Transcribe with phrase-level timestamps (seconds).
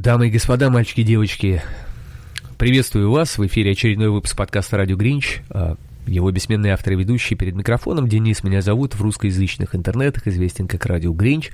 [0.00, 1.62] Дамы и господа, мальчики и девочки,
[2.56, 3.36] приветствую вас.
[3.36, 5.42] В эфире очередной выпуск подкаста «Радио Гринч».
[5.50, 5.76] А,
[6.06, 10.86] Его бессменный автор и ведущий перед микрофоном Денис меня зовут, в русскоязычных интернетах известен как
[10.86, 11.50] «Радио Гринч».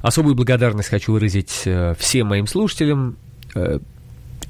[0.00, 3.18] Особую благодарность хочу выразить э, всем моим слушателям,
[3.54, 3.78] э,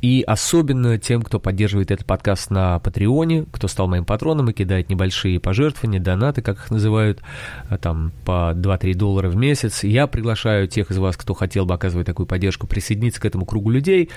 [0.03, 4.89] и особенно тем, кто поддерживает этот подкаст на Патреоне, кто стал моим патроном и кидает
[4.89, 7.21] небольшие пожертвования, донаты, как их называют,
[7.69, 9.85] а, там по 2-3 доллара в месяц.
[9.85, 13.71] Я приглашаю тех из вас, кто хотел бы оказывать такую поддержку, присоединиться к этому кругу
[13.71, 14.09] людей.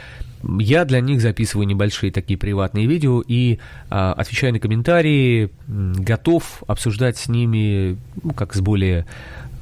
[0.59, 7.17] Я для них записываю небольшие такие приватные видео и а, отвечаю на комментарии, готов обсуждать
[7.17, 9.05] с ними, ну, как с более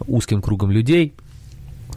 [0.05, 1.13] узким кругом людей–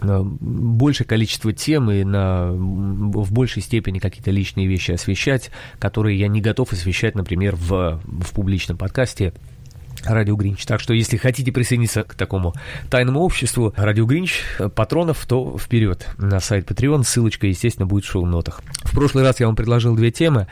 [0.03, 6.41] большее количество тем и на, в большей степени какие-то личные вещи освещать, которые я не
[6.41, 9.33] готов освещать, например, в, в публичном подкасте.
[10.05, 10.67] Радио Гринч.
[10.67, 12.53] Так что, если хотите присоединиться к такому
[12.91, 14.43] тайному обществу Радио Гринч,
[14.75, 17.05] патронов, то вперед на сайт Patreon.
[17.05, 18.61] Ссылочка, естественно, будет в шоу-нотах.
[18.83, 20.47] В прошлый раз я вам предложил две темы.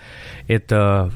[0.47, 1.11] Это Э,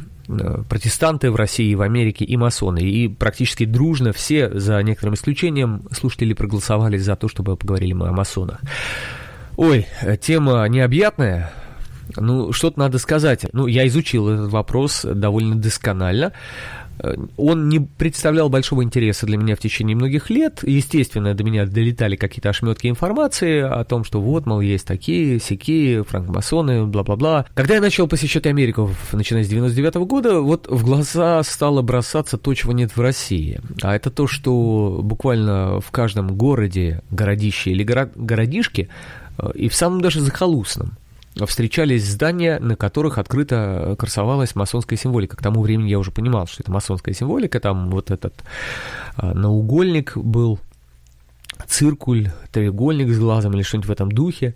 [0.69, 2.79] протестанты в России, в Америке и масоны.
[2.79, 8.13] И практически дружно все, за некоторым исключением, слушатели проголосовали за то, чтобы поговорили мы о
[8.13, 8.61] масонах.
[9.57, 11.53] Ой, э, тема необъятная,
[12.15, 13.47] ну, что-то надо сказать.
[13.53, 16.33] Ну, я изучил этот вопрос довольно досконально.
[17.37, 20.61] Он не представлял большого интереса для меня в течение многих лет.
[20.63, 26.05] Естественно, до меня долетали какие-то ошметки информации о том, что вот, мол, есть такие, сякие,
[26.05, 27.47] франкмасоны, бла-бла-бла.
[27.55, 32.39] Когда я начал посещать Америку, начиная с 99 -го года, вот в глаза стало бросаться
[32.39, 33.61] то, чего нет в России.
[33.83, 38.89] А это то, что буквально в каждом городе, городище или городишке,
[39.39, 40.97] э, и в самом даже захолустном,
[41.45, 45.37] встречались здания, на которых открыто красовалась масонская символика.
[45.37, 47.61] К тому времени я уже понимал, что это масонская символика.
[47.61, 48.35] Там вот этот
[49.17, 50.59] а, наугольник был,
[51.67, 54.55] циркуль, треугольник с глазом или что-нибудь в этом духе.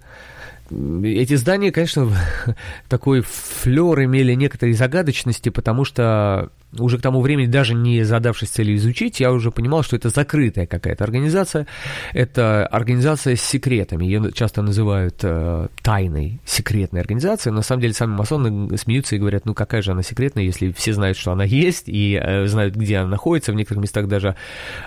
[0.70, 2.08] Эти здания, конечно,
[2.88, 8.76] такой флер имели некоторые загадочности, потому что уже к тому времени, даже не задавшись целью
[8.76, 11.66] изучить, я уже понимал, что это закрытая какая-то организация.
[12.12, 14.04] Это организация с секретами.
[14.04, 17.54] Ее часто называют э, тайной, секретной организацией.
[17.54, 20.92] На самом деле сами масоны смеются и говорят, ну какая же она секретная, если все
[20.92, 23.52] знают, что она есть, и э, знают, где она находится.
[23.52, 24.36] В некоторых местах даже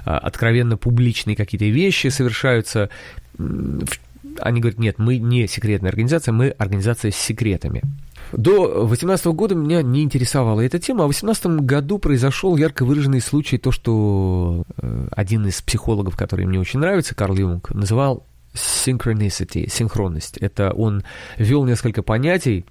[0.05, 2.89] э, откровенно публичные какие-то вещи совершаются.
[4.39, 7.81] Они говорят, нет, мы не секретная организация, мы организация с секретами.
[8.31, 13.21] До 2018 года меня не интересовала эта тема, а в 2018 году произошел ярко выраженный
[13.21, 19.69] случай, то, что э, один из психологов, который мне очень нравится, Карл Юнг, называл synchronicity,
[19.69, 20.37] синхронность.
[20.37, 21.03] Это он
[21.37, 22.65] ввел несколько понятий,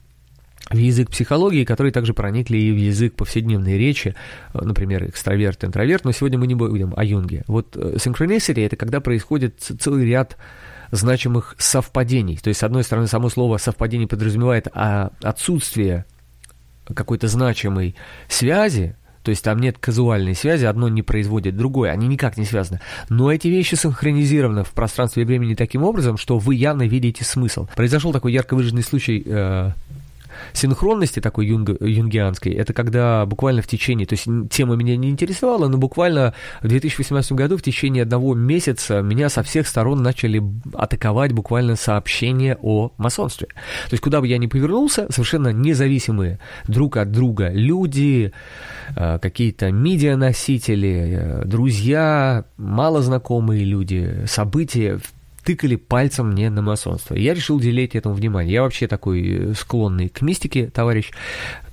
[0.71, 4.15] в язык психологии, которые также проникли и в язык повседневной речи,
[4.55, 7.45] э, например, экстраверт, интроверт, но сегодня мы не будем о Юнге.
[7.47, 10.37] Вот э, synchronicity– это когда происходит целый ряд
[10.93, 12.37] значимых совпадений.
[12.37, 16.05] То есть, с одной стороны, само слово совпадение подразумевает а, отсутствие
[16.95, 17.97] какой-то значимой
[18.29, 22.81] связи, то есть там нет казуальной связи, одно не производит другое, они никак не связаны.
[23.09, 27.69] Но эти вещи синхронизированы в пространстве и времени таким образом, что вы явно видите смысл.
[27.75, 29.71] Произошел такой ярко выраженный случай э,
[30.53, 35.69] синхронности такой юнг, юнгианской, это когда буквально в течение, то есть тема меня не интересовала,
[35.69, 40.43] но буквально в 2018 году в течение одного месяца меня со всех сторон начали
[40.75, 43.49] атаковать буквально сообщения о масонстве.
[43.89, 48.33] То есть куда бы я ни повернулся, совершенно независимые друг от друга люди,
[48.97, 54.99] э, какие-то медианосители, э, друзья, малознакомые люди, события,
[55.45, 57.15] тыкали пальцем мне на масонство.
[57.15, 58.55] я решил уделить этому внимание.
[58.55, 61.11] Я вообще такой э, склонный к мистике, товарищ.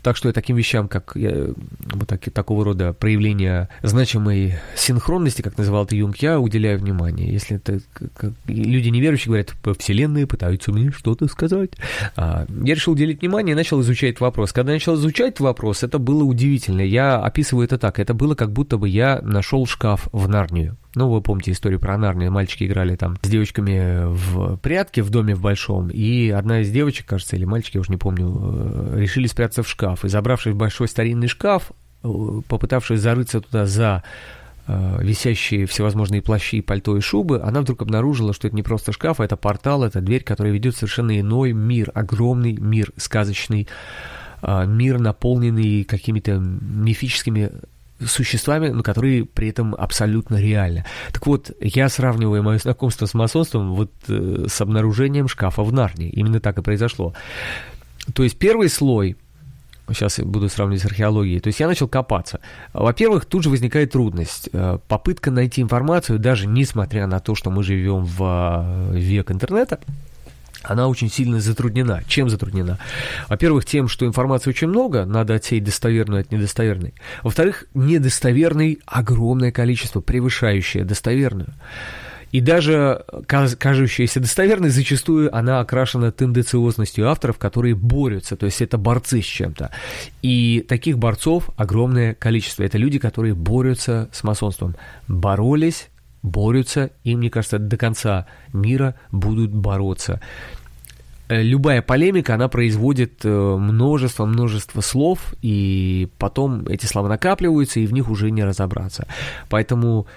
[0.02, 1.50] Так что я таким вещам, как я,
[1.94, 7.32] вот так, такого рода проявления значимой синхронности, как называл это Юнг, я уделяю внимание.
[7.32, 11.72] Если это как, люди неверующие говорят, вселенные пытаются мне что-то сказать.
[12.16, 14.54] А, я решил уделить внимание и начал изучать вопрос.
[14.54, 16.82] Когда я начал изучать вопрос, это было удивительно.
[16.82, 18.00] Я описываю это так.
[18.00, 20.78] Это было как будто бы я нашел шкаф в Нарнию.
[20.96, 22.32] Ну, вы помните историю про Нарнию.
[22.32, 27.06] Мальчики играли там с девочками в прятки в доме в большом, и одна из девочек,
[27.06, 30.04] кажется, или мальчики, я уже не помню, э, решили спрятаться в шкаф.
[30.04, 31.72] И забравшись в большой старинный шкаф,
[32.04, 32.08] э,
[32.48, 34.04] попытавшись зарыться туда за
[34.66, 39.20] э, висящие всевозможные плащи, пальто и шубы, она вдруг обнаружила, что это не просто шкаф,
[39.20, 43.68] а это портал, это дверь, которая ведет в совершенно иной мир, огромный мир, сказочный,
[44.42, 47.52] мир, наполненный какими-то мифическими
[48.06, 50.86] существами, но которые при этом абсолютно реальны.
[51.12, 56.10] Так вот, я сравниваю мое знакомство с масонством вот э, с обнаружением шкафа в Нарнии.
[56.10, 57.14] Именно так и произошло.
[58.14, 59.18] То есть первый слой
[59.94, 61.40] Сейчас я буду сравнивать с археологией.
[61.40, 62.40] То есть я начал копаться.
[62.74, 64.50] Во-первых, тут же возникает трудность.
[64.54, 69.80] Э, попытка найти информацию, даже несмотря на то, что мы живем в э, век интернета,
[70.64, 72.04] она очень сильно затруднена.
[72.08, 72.78] Чем затруднена?
[73.28, 76.94] Во-первых, тем, что информации очень много, надо отсеять достоверную от недостоверной.
[77.24, 81.54] Во-вторых, недостоверной огромное количество, превышающее достоверную.
[82.32, 89.22] И даже кажущаяся достоверной, зачастую она окрашена тенденциозностью авторов, которые борются, то есть это борцы
[89.22, 89.72] с чем-то.
[90.22, 92.62] И таких борцов огромное количество.
[92.64, 94.76] Это люди, которые борются с масонством.
[95.08, 95.88] Боролись,
[96.22, 100.20] борются, и, мне кажется, до конца мира будут бороться.
[101.30, 107.94] Э, любая полемика, она производит множество-множество э, слов, и потом эти слова накапливаются, и в
[107.94, 109.08] них уже не разобраться.
[109.48, 110.08] Поэтому,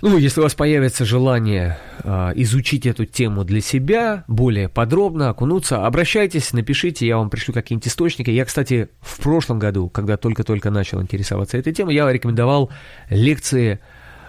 [0.00, 5.84] ну, если у вас появится желание э, изучить эту тему для себя, более подробно, окунуться,
[5.84, 8.30] обращайтесь, напишите, я вам пришлю какие-нибудь источники.
[8.30, 12.70] Я, кстати, в прошлом году, когда только-только начал интересоваться этой темой, я рекомендовал
[13.10, 13.80] лекции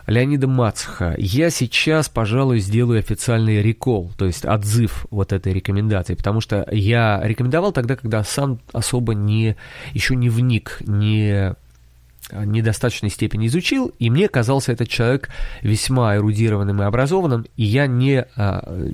[0.09, 1.15] Леонида Мацха.
[1.17, 7.21] Я сейчас, пожалуй, сделаю официальный рекол, то есть отзыв вот этой рекомендации, потому что я
[7.23, 9.55] рекомендовал тогда, когда сам особо не,
[9.93, 11.55] еще не вник, не
[12.31, 15.29] недостаточной степени изучил, и мне казался этот человек
[15.61, 18.87] весьма эрудированным и образованным, и я не, а,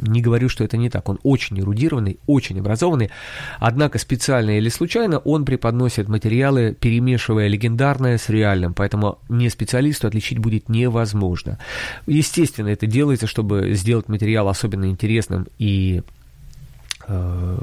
[0.00, 1.08] не говорю, что это не так.
[1.08, 3.10] Он очень эрудированный, очень образованный,
[3.58, 10.38] однако специально или случайно он преподносит материалы, перемешивая легендарное с реальным, поэтому не специалисту отличить
[10.38, 11.58] будет невозможно.
[12.06, 16.02] Естественно, это делается, чтобы сделать материал особенно интересным и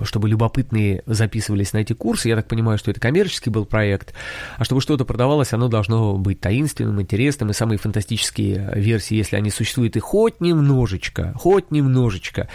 [0.04, 2.30] чтобы любопытные записывались на эти курсы.
[2.30, 4.14] Я так понимаю, что это коммерческий был проект.
[4.58, 7.50] А чтобы что-то продавалось, оно должно быть таинственным, интересным.
[7.50, 12.48] И самые фантастические версии, если они существуют и хоть немножечко, хоть немножечко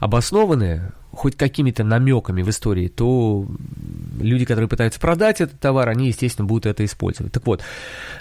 [0.00, 3.46] обоснованные, хоть какими-то намеками в истории, то
[4.20, 7.32] люди, которые пытаются продать этот товар, они, естественно, будут это использовать.
[7.32, 7.62] Так вот,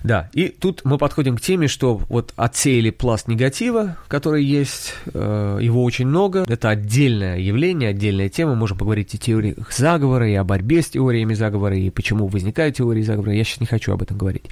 [0.03, 5.59] да, и тут мы подходим к теме, что вот отсеяли пласт негатива, который есть, э,
[5.61, 10.43] его очень много, это отдельное явление, отдельная тема, можем поговорить о теориях заговора, и о
[10.43, 14.17] борьбе с теориями заговора, и почему возникают теории заговора, я сейчас не хочу об этом
[14.17, 14.45] говорить.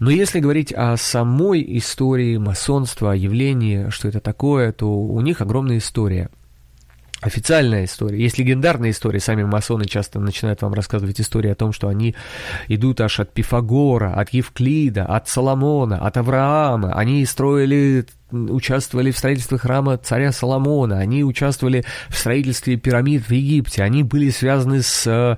[0.00, 5.40] Но если говорить о самой истории масонства, о явлении, что это такое, то у них
[5.40, 6.30] огромная история–
[7.22, 8.20] официальная история.
[8.20, 9.20] Есть легендарная история.
[9.20, 12.14] Сами масоны часто начинают вам рассказывать истории о том, что они
[12.68, 16.92] идут аж от Пифагора, от Евклида, от Соломона, от Авраама.
[16.92, 23.82] Они строили участвовали в строительстве храма царя Соломона, они участвовали в строительстве пирамид в Египте,
[23.82, 25.36] они были связаны с э,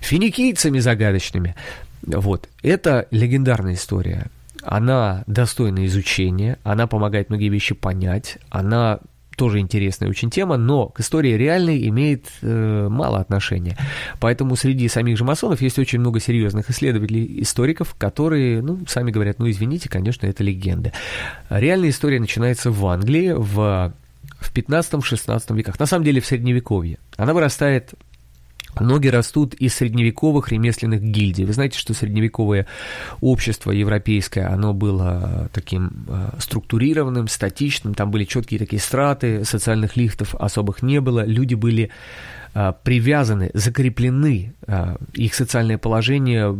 [0.00, 1.54] финикийцами загадочными.
[2.02, 4.26] Вот, это легендарная история.
[4.64, 8.98] Она достойна изучения, она помогает многие вещи понять, она
[9.42, 13.76] тоже интересная очень тема, но к истории реальной имеет э, мало отношения.
[14.20, 19.40] Поэтому среди самих же масонов есть очень много серьезных исследователей, историков, которые, ну, сами говорят,
[19.40, 20.92] ну, извините, конечно, это легенды.
[21.50, 23.92] Реальная история начинается в Англии в,
[24.38, 27.00] в 15-16 веках, на самом деле в Средневековье.
[27.16, 27.94] Она вырастает
[28.80, 31.44] Ноги растут из средневековых ремесленных гильдий.
[31.44, 32.66] Вы знаете, что средневековое
[33.20, 40.34] общество европейское, оно было таким э, структурированным, статичным, там были четкие такие страты, социальных лифтов
[40.34, 41.90] особых не было, люди были
[42.54, 46.56] э, привязаны, закреплены, э, их социальное положение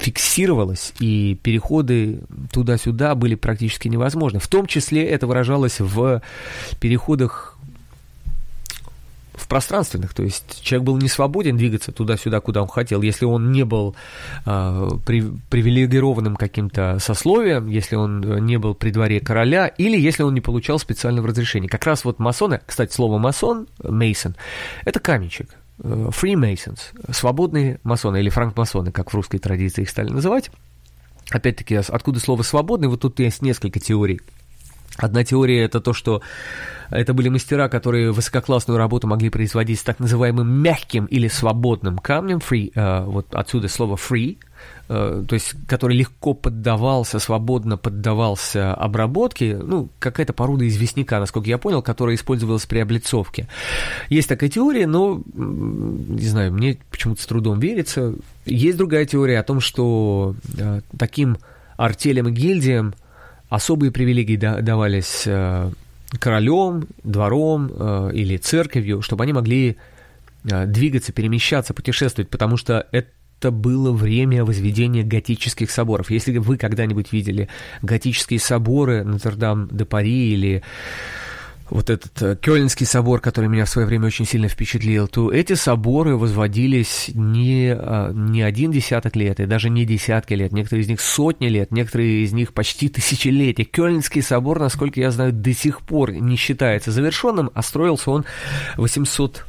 [0.00, 2.20] фиксировалось, и переходы
[2.52, 4.38] туда-сюда были практически невозможны.
[4.38, 6.22] В том числе это выражалось в
[6.80, 7.53] переходах
[9.34, 13.52] в пространственных, то есть человек был не свободен двигаться туда-сюда, куда он хотел, если он
[13.52, 13.96] не был
[14.46, 20.34] э, при, привилегированным каким-то сословием, если он не был при дворе короля, или если он
[20.34, 21.68] не получал специального разрешения.
[21.68, 24.36] Как раз вот масоны, кстати, слово масон, мейсон,
[24.84, 25.50] это каменщик,
[25.82, 30.50] э, Freemasons, свободные масоны или франкмасоны, как в русской традиции их стали называть.
[31.30, 34.20] Опять-таки, откуда слово «свободный», вот тут есть несколько теорий
[34.96, 36.22] Одна теория это то, что
[36.90, 42.38] это были мастера, которые высококлассную работу могли производить с так называемым мягким или свободным камнем,
[42.38, 44.38] free, э, вот отсюда слово free,
[44.88, 51.58] э, то есть который легко поддавался, свободно поддавался обработке, ну, какая-то порода известняка, насколько я
[51.58, 53.48] понял, которая использовалась при облицовке.
[54.08, 58.14] Есть такая теория, но, не знаю, мне почему-то с трудом верится.
[58.46, 61.38] Есть другая теория о том, что э, таким
[61.76, 62.94] артелям и гильдиям
[63.54, 65.70] особые привилегии давались э,
[66.18, 69.76] королем, двором э, или церковью, чтобы они могли
[70.44, 76.10] э, двигаться, перемещаться, путешествовать, потому что это было время возведения готических соборов.
[76.10, 77.48] Если вы когда-нибудь видели
[77.82, 80.62] готические соборы Нотр-Дам-де-Пари или
[81.70, 85.54] вот этот э, Кёльнский собор, который меня в свое время очень сильно впечатлил, то эти
[85.54, 90.88] соборы возводились не, а, не один десяток лет, и даже не десятки лет, некоторые из
[90.88, 93.64] них сотни лет, некоторые из них почти тысячелетия.
[93.64, 98.24] Кёльнский собор, насколько я знаю, до сих пор не считается завершенным, а строился он
[98.76, 99.46] 800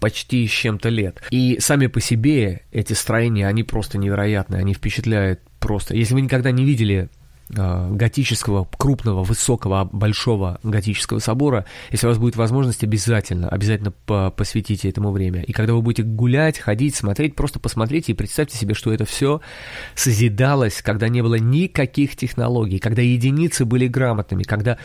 [0.00, 1.20] почти с чем-то лет.
[1.30, 5.94] И сами по себе эти строения, они просто невероятные, они впечатляют просто.
[5.94, 7.19] Если вы никогда не видели Э,
[7.50, 13.90] готического, крупного, высокого, большого готического собора, если у вас будет возможность, обязательно, обязательно
[14.30, 15.42] посвятите этому время.
[15.42, 19.40] И когда вы будете гулять, ходить, смотреть, просто посмотрите и представьте себе, что это все
[19.94, 24.78] созидалось, когда не было никаких технологий, когда единицы были грамотными, когда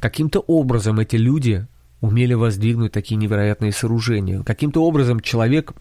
[0.00, 1.66] каким-то образом эти люди
[2.00, 4.42] умели воздвигнуть такие невероятные сооружения.
[4.42, 5.72] Каким-то образом человек,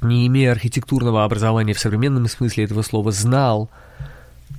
[0.00, 3.70] не имея архитектурного образования в современном смысле этого слова, знал,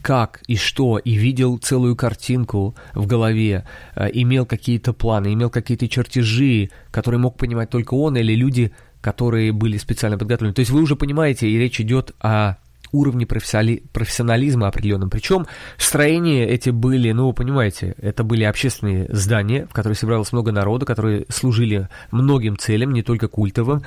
[0.01, 3.65] как и что, и видел целую картинку в голове,
[3.95, 9.51] э, имел какие-то планы, имел какие-то чертежи, которые мог понимать только он или люди, которые
[9.51, 10.53] были специально подготовлены.
[10.53, 12.55] То есть вы уже понимаете, и речь идет о
[12.91, 15.09] уровне профессионализма определенном.
[15.09, 20.51] Причем строения эти были, ну, вы понимаете, это были общественные здания, в которых собиралось много
[20.51, 23.83] народа, которые служили многим целям, не только культовым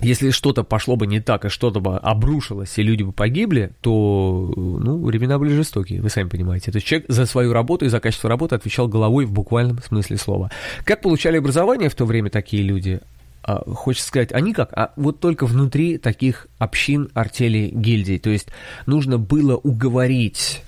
[0.00, 4.52] если что-то пошло бы не так, и что-то бы обрушилось, и люди бы погибли, то,
[4.56, 6.72] ну, времена были жестокие, вы сами понимаете.
[6.72, 10.16] То есть человек за свою работу и за качество работы отвечал головой в буквальном смысле
[10.16, 10.50] слова.
[10.84, 13.00] Как получали образование в то время такие люди?
[13.42, 14.72] А, хочется сказать, они как?
[14.72, 18.18] А вот только внутри таких общин, артелей, гильдий.
[18.18, 18.48] То есть
[18.86, 20.62] нужно было уговорить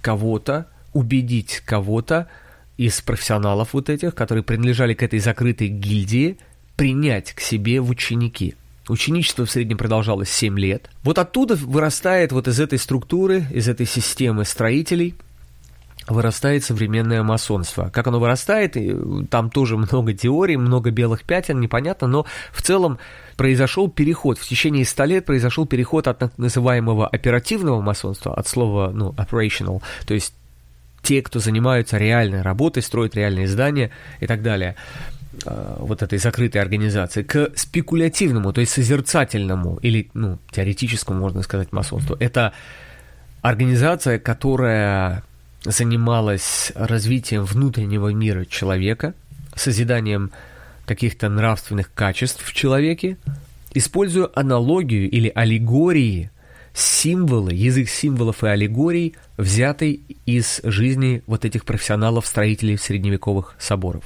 [0.00, 2.28] кого-то, убедить кого-то
[2.78, 6.38] из профессионалов вот этих, которые принадлежали к этой закрытой гильдии,
[6.74, 8.54] принять к себе в ученики.
[8.88, 10.90] Ученичество в среднем продолжалось 7 лет.
[11.04, 15.14] Вот оттуда вырастает вот из этой структуры, из этой системы строителей,
[16.08, 17.90] вырастает современное масонство.
[17.92, 18.76] Как оно вырастает,
[19.30, 22.98] там тоже много теорий, много белых пятен, непонятно, но в целом
[23.36, 28.90] произошел переход, в течение 100 лет произошел переход от так называемого оперативного масонства, от слова,
[28.92, 30.34] ну, operational, то есть
[31.02, 36.58] те, кто занимаются реальной работой, строят реальные здания и так далее, Э, вот этой закрытой
[36.58, 42.16] организации к спекулятивному, то есть созерцательному или, ну, теоретическому, можно сказать, масонству.
[42.20, 42.52] Это
[43.40, 45.22] организация, которая
[45.64, 49.14] занималась развитием внутреннего мира человека,
[49.54, 50.32] созиданием
[50.86, 53.16] каких-то нравственных качеств в человеке,
[53.74, 56.30] используя аналогию или аллегории,
[56.74, 64.04] символы, язык символов и аллегорий, взятый из жизни вот этих профессионалов-строителей средневековых соборов.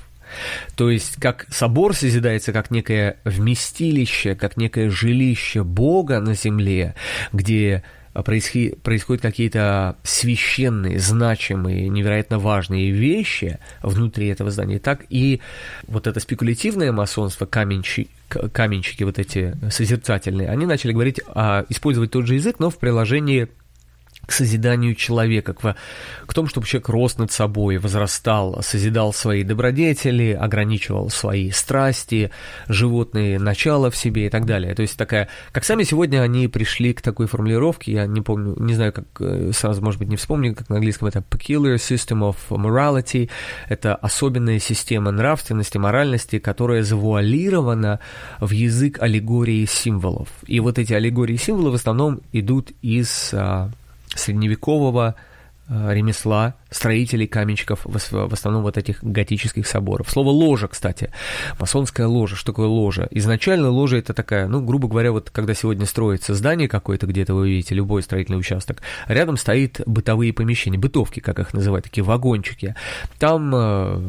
[0.77, 6.95] То есть, как собор созидается как некое вместилище, как некое жилище Бога на земле,
[7.33, 7.83] где
[8.23, 15.41] происходят какие-то священные, значимые, невероятно важные вещи внутри этого здания, так и
[15.87, 22.27] вот это спекулятивное масонство, каменщики, каменщики вот эти созерцательные, они начали говорить, а, использовать тот
[22.27, 23.49] же язык, но в приложении
[24.27, 25.77] к созиданию человека, к,
[26.27, 32.31] к тому, чтобы человек рос над собой, возрастал, созидал свои добродетели, ограничивал свои страсти,
[32.69, 34.75] животные начала в себе и так далее.
[34.75, 38.75] То есть такая, как сами сегодня они пришли к такой формулировке, я не помню, не
[38.75, 42.37] знаю, как э, сразу, может быть, не вспомню, как на английском это peculiar system of
[42.51, 43.31] morality,
[43.69, 48.01] это особенная система нравственности, моральности, которая завуалирована
[48.41, 50.29] в язык аллегории символов.
[50.47, 53.71] И вот эти аллегории символов в основном идут из а,
[54.17, 55.15] средневекового
[55.69, 60.11] э, ремесла строителей каменщиков, в основном вот этих готических соборов.
[60.11, 61.11] Слово ложа, кстати,
[61.59, 63.09] масонская ложа, что такое ложа?
[63.11, 67.51] Изначально ложа это такая, ну, грубо говоря, вот когда сегодня строится здание какое-то, где-то вы
[67.51, 72.75] видите, любой строительный участок, рядом стоит бытовые помещения, бытовки, как их называют, такие вагончики.
[73.19, 74.03] Там э,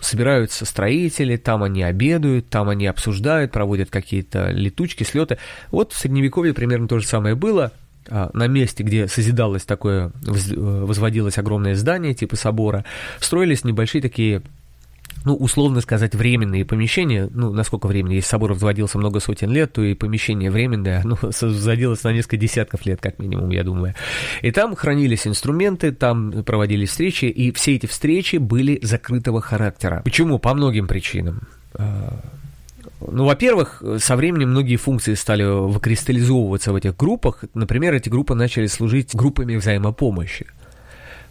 [0.00, 5.38] собираются строители, там они обедают, там они обсуждают, проводят какие-то летучки, слеты.
[5.70, 7.72] Вот в Средневековье примерно то же самое было–
[8.10, 12.84] на месте, где созидалось такое, воз- возводилось огромное здание типа собора,
[13.20, 14.42] строились небольшие такие
[15.24, 19.82] ну, условно сказать, временные помещения, ну, насколько временно, если собор возводился много сотен лет, то
[19.82, 23.94] и помещение временное, ну, возводилось на несколько десятков лет, как минимум, я думаю.
[24.42, 30.02] И там хранились инструменты, там проводились встречи, и все эти встречи были закрытого характера.
[30.04, 30.38] Почему?
[30.38, 31.42] По многим причинам.
[33.00, 37.44] Ну, во-первых, со временем многие функции стали выкристаллизовываться в этих группах.
[37.54, 40.46] Например, эти группы начали служить группами взаимопомощи.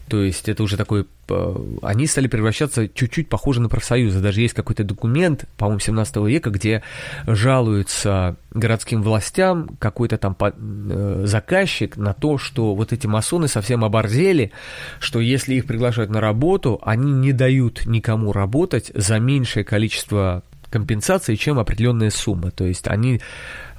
[0.07, 1.05] То есть это уже такой...
[1.29, 4.21] э, Они стали превращаться чуть-чуть похоже на профсоюзы.
[4.21, 6.81] Даже есть какой-то документ, по-моему, 17 века, где
[7.25, 14.53] жалуются городским властям какой-то там э, заказчик на то, что вот эти масоны совсем оборзели,
[14.99, 21.35] что если их приглашают на работу, они не дают никому работать за меньшее количество компенсации,
[21.35, 22.51] чем определенная сумма.
[22.51, 23.21] То есть они,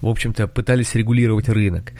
[0.00, 1.92] в общем-то, пытались регулировать рынок.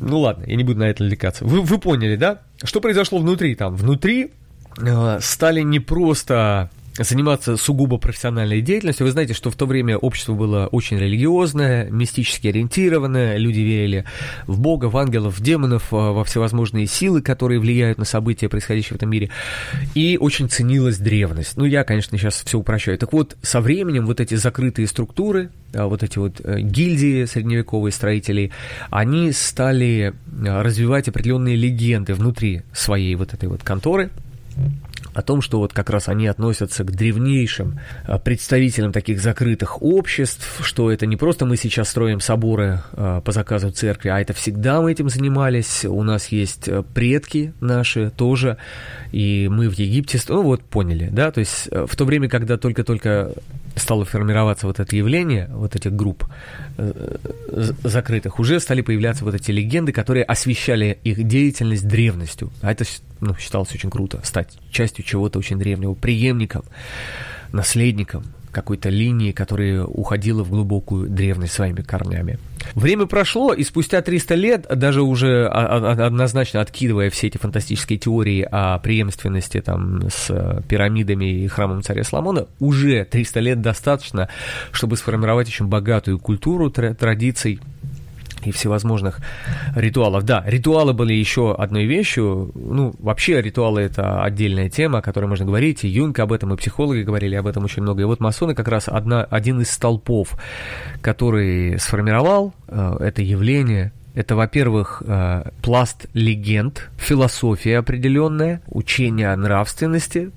[0.00, 1.44] Ну ладно, я не буду на это отвлекаться.
[1.44, 2.40] Вы, вы поняли, да?
[2.62, 3.76] Что произошло внутри там?
[3.76, 4.32] Внутри
[4.78, 6.70] э, стали не просто
[7.04, 9.06] заниматься сугубо профессиональной деятельностью.
[9.06, 14.04] Вы знаете, что в то время общество было очень религиозное, мистически ориентированное, люди верили
[14.46, 18.94] в Бога, в ангелов, в демонов, э, во всевозможные силы, которые влияют на события, происходящие
[18.94, 19.30] в этом мире,
[19.94, 21.56] и очень ценилась древность.
[21.56, 22.98] Ну, я, конечно, сейчас все упрощаю.
[22.98, 27.92] Так вот, со временем вот эти закрытые структуры, а, вот эти вот э, гильдии средневековые
[27.92, 28.52] строителей,
[28.90, 34.10] они стали э, развивать определенные легенды внутри своей вот этой вот конторы,
[35.14, 40.60] о том, что вот как раз они относятся к древнейшим а, представителям таких закрытых обществ,
[40.62, 44.80] что это не просто мы сейчас строим соборы а, по заказу церкви, а это всегда
[44.80, 48.56] мы этим занимались, у нас есть э, предки наши тоже,
[49.12, 52.56] и мы в Египте, ну вот поняли, да, то есть э, в то время, когда
[52.56, 53.32] только-только
[53.76, 56.24] стало формироваться вот это явление, вот этих групп
[56.76, 57.16] э,
[57.82, 62.50] закрытых, уже стали появляться вот эти легенды, которые освещали их деятельность древностью.
[62.62, 62.84] А это
[63.20, 66.64] ну, считалось очень круто, стать частью чего-то очень древнего, преемником,
[67.52, 72.38] наследником какой-то линии, которая уходила в глубокую древность своими корнями.
[72.74, 78.78] Время прошло, и спустя 300 лет, даже уже однозначно откидывая все эти фантастические теории о
[78.78, 84.28] преемственности там, с э, пирамидами и храмом царя Соломона, уже 300 лет достаточно,
[84.72, 87.60] чтобы сформировать очень богатую культуру тра- традиций,
[88.46, 89.20] и всевозможных
[89.74, 90.24] ритуалов.
[90.24, 92.50] Да, ритуалы были еще одной вещью.
[92.54, 95.84] Ну, вообще ритуалы это отдельная тема, о которой можно говорить.
[95.84, 98.02] И Юнг об этом, и психологи говорили об этом очень много.
[98.02, 100.36] И вот масоны как раз одна, один из столпов,
[101.00, 110.30] который сформировал э, это явление, это, во-первых, э, пласт легенд, философия определенная, учение о нравственности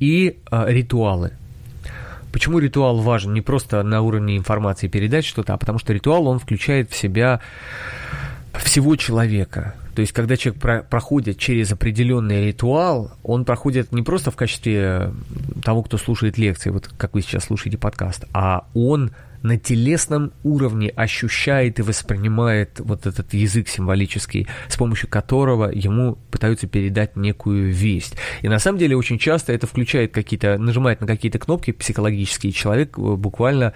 [0.00, 1.32] и э, ритуалы.
[2.32, 3.34] Почему ритуал важен?
[3.34, 7.40] Не просто на уровне информации передать что-то, а потому что ритуал, он включает в себя
[8.54, 9.74] всего человека.
[9.94, 15.12] То есть, когда человек про- проходит через определенный ритуал, он проходит не просто в качестве
[15.64, 19.10] того, кто слушает лекции, вот как вы сейчас слушаете подкаст, а он
[19.42, 26.66] на телесном уровне ощущает и воспринимает вот этот язык символический, с помощью которого ему пытаются
[26.66, 28.16] передать некую весть.
[28.42, 32.98] И на самом деле очень часто это включает какие-то, нажимает на какие-то кнопки психологические, человек
[32.98, 33.72] э, буквально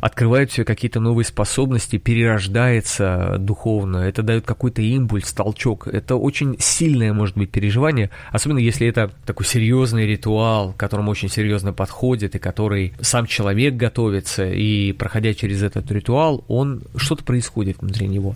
[0.00, 5.86] открывает все какие-то новые способности, перерождается духовно, это дает какой-то импульс, толчок.
[5.88, 11.28] Это очень сильное может быть переживание, особенно если это такой серьезный ритуал, к которому очень
[11.28, 17.78] серьезно подходит, и который сам человек готовится, и проходя через этот ритуал, он что-то происходит
[17.80, 18.34] внутри него.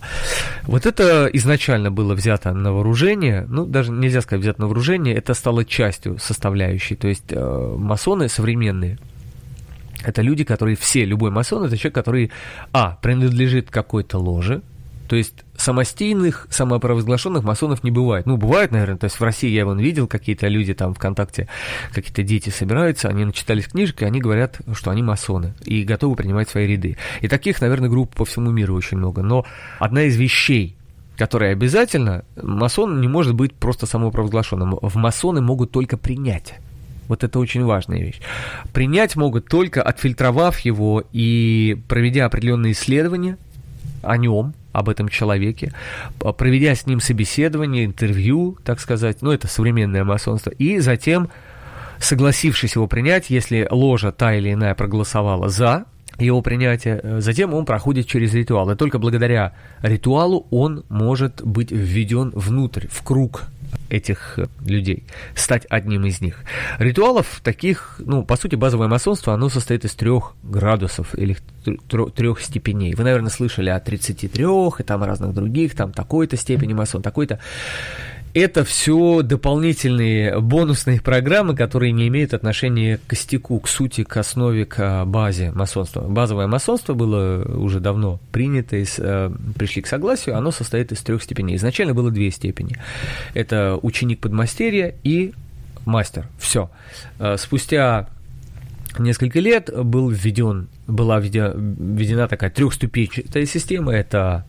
[0.63, 5.33] Вот это изначально было взято на вооружение, ну, даже нельзя сказать взято на вооружение, это
[5.33, 6.95] стало частью составляющей.
[6.95, 8.97] То есть э, масоны современные,
[10.03, 12.31] это люди, которые все, любой масон, это человек, который,
[12.73, 14.61] а, принадлежит какой-то ложе,
[15.07, 18.25] то есть самостийных, самопровозглашенных масонов не бывает.
[18.25, 21.47] Ну, бывает, наверное, то есть в России я вон видел, какие-то люди там ВКонтакте,
[21.91, 26.49] какие-то дети собираются, они начитались книжек, и они говорят, что они масоны, и готовы принимать
[26.49, 26.97] свои ряды.
[27.21, 29.21] И таких, наверное, групп по всему миру очень много.
[29.21, 29.45] Но
[29.79, 30.75] одна из вещей,
[31.17, 34.77] которая обязательно, масон не может быть просто самопровозглашенным.
[34.81, 36.55] В масоны могут только принять.
[37.07, 38.19] Вот это очень важная вещь.
[38.71, 43.37] Принять могут только отфильтровав его и проведя определенные исследования
[44.01, 45.71] о нем, об этом человеке,
[46.37, 51.29] проведя с ним собеседование, интервью, так сказать, ну, это современное масонство, и затем,
[51.99, 55.85] согласившись его принять, если ложа та или иная проголосовала за
[56.19, 62.31] его принятие, затем он проходит через ритуал, и только благодаря ритуалу он может быть введен
[62.35, 63.43] внутрь, в круг
[63.89, 65.03] этих людей,
[65.35, 66.43] стать одним из них.
[66.79, 71.37] Ритуалов таких, ну, по сути, базовое масонство, оно состоит из трех градусов или
[72.15, 72.95] трех степеней.
[72.95, 74.43] Вы, наверное, слышали о 33
[74.79, 77.39] и там разных других, там такой-то степени масон, такой-то
[78.33, 84.65] это все дополнительные бонусные программы, которые не имеют отношения к костяку, к сути, к основе,
[84.65, 86.01] к базе масонства.
[86.01, 91.21] Базовое масонство было уже давно принято, из, э, пришли к согласию, оно состоит из трех
[91.21, 91.55] степеней.
[91.57, 92.75] Изначально было две степени.
[93.35, 95.33] Это ученик подмастерья и
[95.85, 96.27] мастер.
[96.39, 96.71] Все.
[97.19, 98.09] Э, спустя
[98.97, 103.93] несколько лет был введен, была введена такая трехступенчатая система.
[103.93, 104.45] Это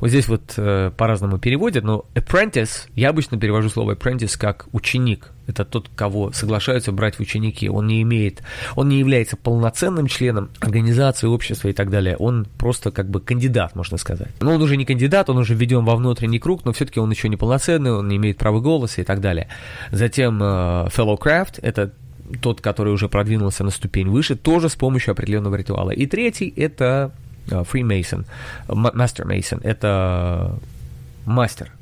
[0.00, 5.30] вот здесь вот э, по-разному переводят, но apprentice, я обычно перевожу слово apprentice как ученик.
[5.46, 7.70] Это тот, кого соглашаются брать в ученики.
[7.70, 8.42] Он не имеет,
[8.76, 12.16] он не является полноценным членом организации, общества и так далее.
[12.16, 14.28] Он просто как бы кандидат, можно сказать.
[14.40, 17.30] Но он уже не кандидат, он уже введен во внутренний круг, но все-таки он еще
[17.30, 19.48] не полноценный, он не имеет права голоса и так далее.
[19.90, 21.92] Затем э, fellow craft, это
[22.42, 25.90] тот, который уже продвинулся на ступень выше, тоже с помощью определенного ритуала.
[25.90, 27.12] И третий– это
[27.48, 28.24] Freemason,
[28.68, 30.58] Master Mason, это
[31.24, 31.72] мастер.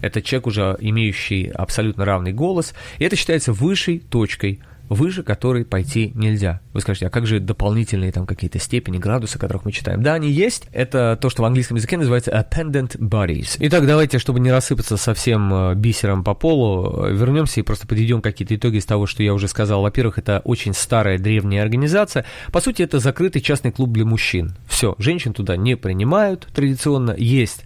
[0.00, 6.12] Это человек, уже имеющий абсолютно равный голос, и это считается высшей точкой выше которой пойти
[6.14, 6.60] нельзя.
[6.72, 10.02] Вы скажете, а как же дополнительные там какие-то степени, градусы, о которых мы читаем?
[10.02, 10.68] Да, они есть.
[10.72, 13.56] Это то, что в английском языке называется appendant bodies.
[13.58, 18.22] Итак, давайте, чтобы не рассыпаться совсем э, бисером по полу, э, вернемся и просто подведем
[18.22, 19.82] какие-то итоги из того, что я уже сказал.
[19.82, 22.24] Во-первых, это очень старая древняя организация.
[22.52, 24.56] По сути, это закрытый частный клуб для мужчин.
[24.68, 27.14] Все, женщин туда не принимают традиционно.
[27.16, 27.64] Есть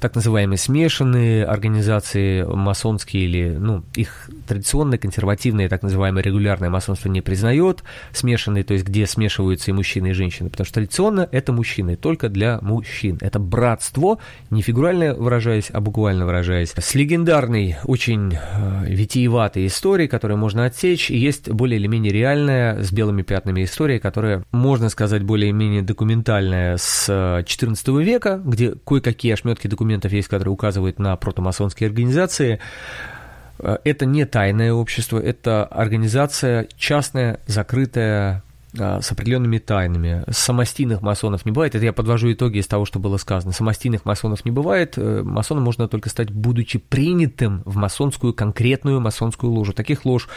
[0.00, 7.20] так называемые смешанные организации масонские или, ну, их традиционные, консервативные, так называемые регулярные масонство не
[7.20, 11.96] признает, смешанные, то есть где смешиваются и мужчины, и женщины, потому что традиционно это мужчины,
[11.96, 13.18] только для мужчин.
[13.20, 14.18] Это братство,
[14.50, 21.10] не фигурально выражаясь, а буквально выражаясь, с легендарной, очень э, витиеватой историей, которую можно отсечь,
[21.10, 26.76] и есть более или менее реальная, с белыми пятнами история, которая, можно сказать, более-менее документальная
[26.76, 32.60] с XIV э, века, где кое-какие ошметки документов есть, которые указывают на протомасонские организации.
[33.62, 38.42] Э, это не тайное общество, это организация частная, закрытая,
[38.76, 40.24] э, с определенными тайнами.
[40.28, 41.74] Самостийных масонов не бывает.
[41.74, 43.52] Это я подвожу итоги из того, что было сказано.
[43.52, 44.94] Самостийных масонов не бывает.
[44.96, 49.72] Э, масоном можно только стать, будучи принятым в масонскую, конкретную масонскую ложу.
[49.72, 50.28] Таких лож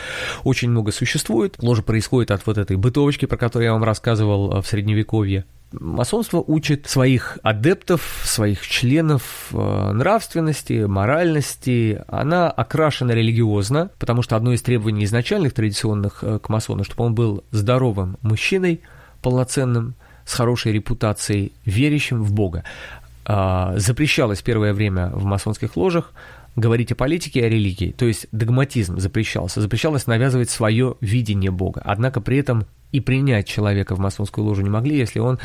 [0.44, 1.56] очень много существует.
[1.62, 5.46] Ложа происходит от вот этой бытовочки, про которую я вам рассказывал в Средневековье
[5.80, 12.04] масонство учит своих адептов, своих членов э, нравственности, моральности.
[12.08, 17.16] Она окрашена религиозно, потому что одно из требований изначальных традиционных э, к масону, чтобы он
[17.16, 18.82] был здоровым мужчиной,
[19.22, 22.64] полноценным, с хорошей репутацией, верящим в Бога.
[23.26, 26.14] А, запрещалось первое время в масонских ложах
[26.56, 31.82] говорить о политике и о религии, то есть догматизм запрещался, запрещалось навязывать свое видение Бога,
[31.84, 35.38] однако при этом и принять человека в масонскую ложу не могли, если он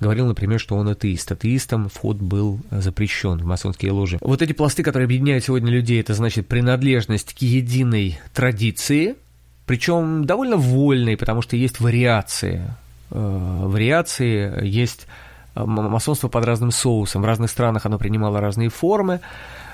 [0.00, 1.30] говорил, например, что он атеист.
[1.30, 4.18] Атеистам вход был запрещен в масонские ложи.
[4.20, 9.14] Вот эти пласты, которые объединяют сегодня людей, это значит принадлежность к единой традиции,
[9.66, 12.74] причем довольно вольной, потому что есть вариации.
[13.10, 15.06] Э, вариации есть
[15.54, 17.22] э, масонство под разным соусом.
[17.22, 19.20] В разных странах оно принимало разные формы.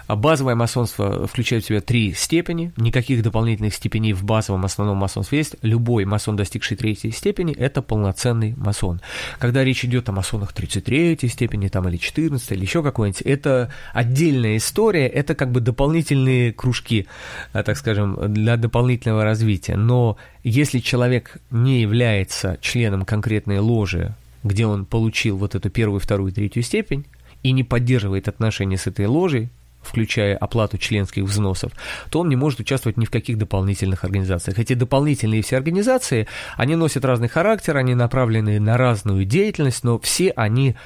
[0.06, 5.38] А базовое масонство включает в себя три степени, никаких дополнительных степеней в базовом основном масонстве
[5.38, 5.56] есть.
[5.62, 9.00] Любой масон, достигший третьей степени, это полноценный масон.
[9.38, 14.56] Когда речь идет о масонах 33 степени там, или 14 или еще какой-нибудь, это отдельная
[14.56, 17.06] история, это как бы дополнительные кружки,
[17.52, 19.76] э, так скажем, для дополнительного развития.
[19.76, 26.32] Но если человек не является членом конкретной ложи, где он получил вот эту первую, вторую,
[26.32, 27.06] третью степень,
[27.42, 29.50] и не поддерживает отношения с этой ложей,
[29.82, 31.72] включая оплату членских взносов,
[32.10, 34.58] то он не может участвовать ни в каких дополнительных организациях.
[34.58, 40.30] Эти дополнительные все организации, они носят разный характер, они направлены на разную деятельность, но все
[40.30, 40.76] они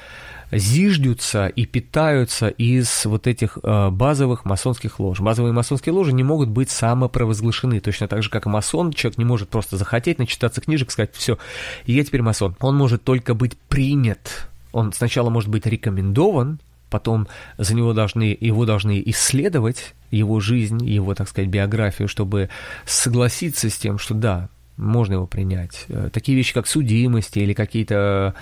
[0.51, 5.19] зиждются и питаются из вот этих э, базовых масонских лож.
[5.19, 8.93] Базовые масонские ложи не могут быть самопровозглашены, точно так же, как и масон.
[8.93, 11.37] Человек не может просто захотеть, начитаться книжек, сказать, все,
[11.85, 12.55] я теперь масон.
[12.61, 18.65] Он может только быть принят он сначала может быть рекомендован, потом за него должны, его
[18.65, 22.49] должны исследовать, его жизнь, его, так сказать, биографию, чтобы
[22.85, 25.85] согласиться с тем, что да, можно его принять.
[25.89, 28.35] Э, такие вещи, как судимость или какие-то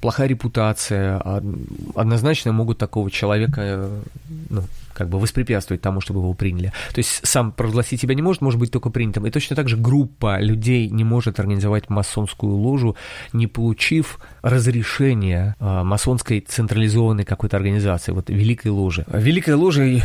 [0.00, 1.18] плохая репутация,
[1.94, 4.00] однозначно могут такого человека э,
[4.50, 4.62] ну,
[4.94, 6.72] как бы воспрепятствовать тому, чтобы его приняли.
[6.92, 9.26] То есть сам прогласить себя не может, может быть только принятым.
[9.26, 12.96] И точно так же группа людей не может организовать масонскую ложу,
[13.32, 19.04] не получив разрешения э, масонской централизованной какой-то организации, вот Великой Ложи.
[19.12, 20.02] Великой Ложей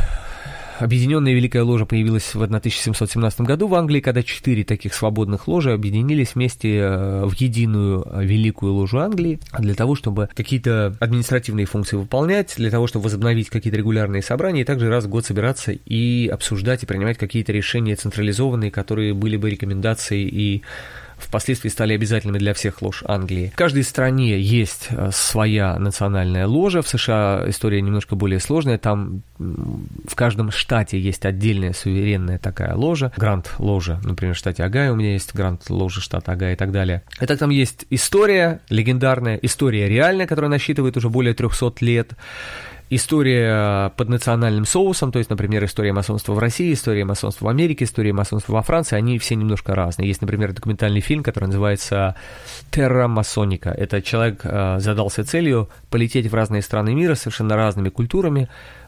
[0.79, 6.35] Объединенная Великая Ложа появилась в 1717 году в Англии, когда четыре таких свободных ложи объединились
[6.35, 12.69] вместе э, в единую Великую Ложу Англии для того, чтобы какие-то административные функции выполнять, для
[12.69, 16.85] того, чтобы возобновить какие-то регулярные собрания и также раз в год собираться и обсуждать и
[16.85, 20.61] принимать какие-то решения централизованные, которые были бы рекомендацией и
[21.17, 23.51] впоследствии стали обязательными для всех лож Англии.
[23.53, 26.81] В каждой стране есть э, своя национальная ложа.
[26.81, 28.77] В США история немножко более сложная.
[28.77, 33.11] Там в каждом штате есть отдельная суверенная такая ложа.
[33.17, 37.03] Грант-ложа, например, в штате Агая у меня есть грант-ложа штата Агая и так далее.
[37.19, 42.13] Это там есть история легендарная, история реальная, которая насчитывает уже более 300 лет
[42.89, 47.85] история под национальным соусом, то есть, например, история масонства в России, история масонства в Америке,
[47.85, 50.07] история масонства во Франции, они все немножко разные.
[50.07, 52.15] Есть, например, документальный фильм, который называется
[52.71, 53.69] «Терра масоника».
[53.69, 58.47] Это человек э, задался целью полететь в разные страны мира совершенно разными культурами,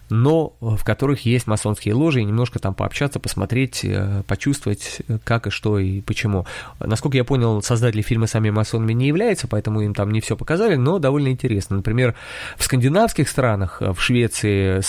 [0.10, 5.50] но в которых есть масонские ложи, и немножко там пообщаться, посмотреть, э, почувствовать, как и
[5.50, 6.46] что и почему.
[6.80, 10.76] Насколько я понял, создатели фильма сами масонами не являются, поэтому им там не все показали,
[10.76, 11.78] но довольно интересно.
[11.78, 12.16] Например,
[12.58, 14.82] в скандинавских странах, э, в Швеции,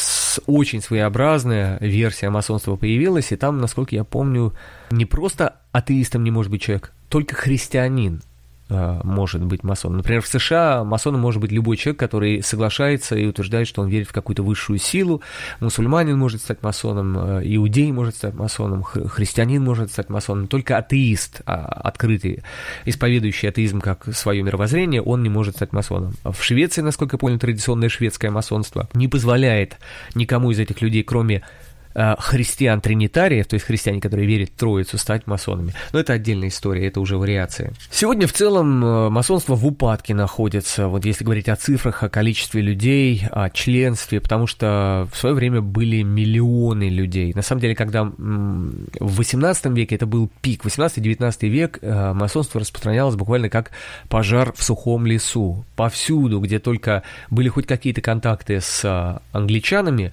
[0.46, 4.54] очень своеобразная версия масонства появилась, и там, насколько я помню,
[4.90, 8.22] не просто атеистом не может быть человек, только христианин
[8.70, 9.98] может быть масоном.
[9.98, 14.08] Например, в США масоном может быть любой человек, который соглашается и утверждает, что он верит
[14.08, 15.22] в какую-то высшую силу.
[15.60, 20.46] Мусульманин может стать масоном, э, иудей может стать масоном, христианин может стать масоном.
[20.46, 22.42] Только атеист, а, открытый,
[22.84, 26.14] исповедующий атеизм как свое мировоззрение, он не может стать масоном.
[26.24, 29.78] В Швеции, насколько я понял, традиционное шведское масонство не позволяет
[30.14, 31.42] никому из этих людей, кроме
[31.92, 35.74] Э, христиан-тринитариев, то есть христиане, которые верят в Троицу, стать масонами.
[35.92, 37.72] Но это отдельная история, это уже вариация.
[37.90, 42.62] Сегодня в целом э, масонство в упадке находится, вот если говорить о цифрах, о количестве
[42.62, 47.32] людей, о членстве, потому что в свое время были миллионы людей.
[47.34, 53.16] На самом деле, когда в 18 веке это был пик, 18-19 век э, масонство распространялось
[53.16, 53.72] буквально как
[54.08, 55.64] пожар в сухом лесу.
[55.74, 60.12] Повсюду, где только были хоть какие-то контакты с англичанами,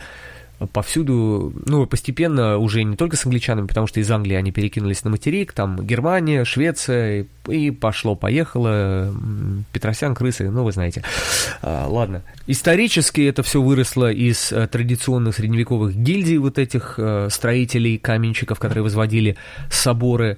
[0.65, 5.12] повсюду, ну, постепенно уже не только с англичанами, потому что из Англии они перекинулись на
[5.12, 9.13] материк, там Германия, Швеция, и пошло-поехало,
[9.72, 11.04] Петросян, крысы, ну, вы знаете.
[11.62, 12.24] А, ладно.
[12.48, 18.84] Исторически это все выросло из а, традиционных средневековых гильдий вот этих а, строителей, каменщиков, которые
[18.84, 19.38] возводили
[19.70, 20.38] соборы,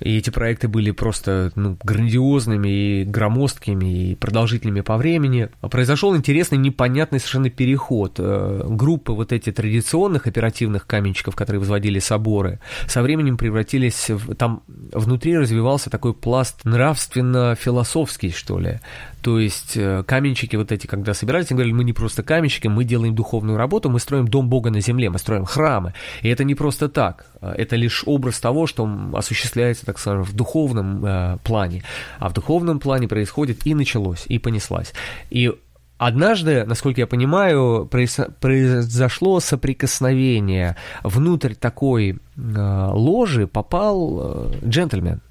[0.00, 5.48] и эти проекты были просто ну, грандиозными и громоздкими и продолжительными по времени.
[5.60, 8.16] Произошел интересный, непонятный совершенно переход.
[8.18, 14.34] Э, группы вот эти традиционных оперативных каменщиков, которые возводили соборы, со временем превратились в...
[14.34, 18.80] Там внутри развивался такой пласт нравственно-философский, что ли.
[19.22, 22.84] То есть э, каменщики вот эти, когда собирались, они говорили, мы не просто каменщики, мы
[22.84, 25.94] делаем духовную работу, мы строим дом Бога на земле, мы строим храмы.
[26.22, 30.34] И это не просто так, э, это лишь образ того, что осуществляется, так скажем, в
[30.34, 31.82] духовном э, плане.
[32.18, 34.92] А в духовном плане происходит и началось, и понеслась.
[35.30, 35.52] И
[35.98, 40.76] Однажды, насколько я понимаю, произошло соприкосновение.
[41.02, 45.22] Внутрь такой ложи попал джентльмен.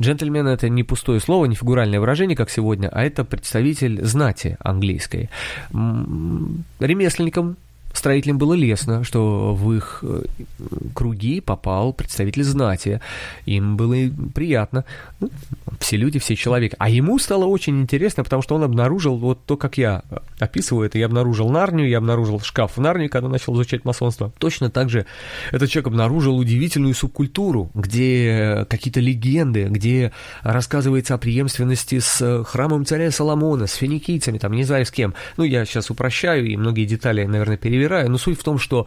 [0.00, 5.30] Джентльмен это не пустое слово, не фигуральное выражение, как сегодня, а это представитель знати английской.
[5.70, 7.56] Ремесленникам
[7.94, 10.24] Строителям было лестно, что в их э,
[10.94, 13.00] круги попал представитель знати.
[13.46, 13.94] Им было
[14.34, 14.84] приятно.
[15.20, 15.30] Ну,
[15.78, 16.74] все люди, все человек.
[16.78, 20.02] А ему стало очень интересно, потому что он обнаружил вот то, как я
[20.40, 20.98] описываю это.
[20.98, 24.32] Я обнаружил Нарнию, я обнаружил шкаф в Нарнии, когда начал изучать масонство.
[24.38, 25.06] Точно так же
[25.52, 33.12] этот человек обнаружил удивительную субкультуру, где какие-то легенды, где рассказывается о преемственности с храмом царя
[33.12, 35.14] Соломона, с финикийцами, там, не знаю с кем.
[35.36, 38.86] Ну, я сейчас упрощаю, и многие детали, наверное, переверю перебираю, но суть в том, что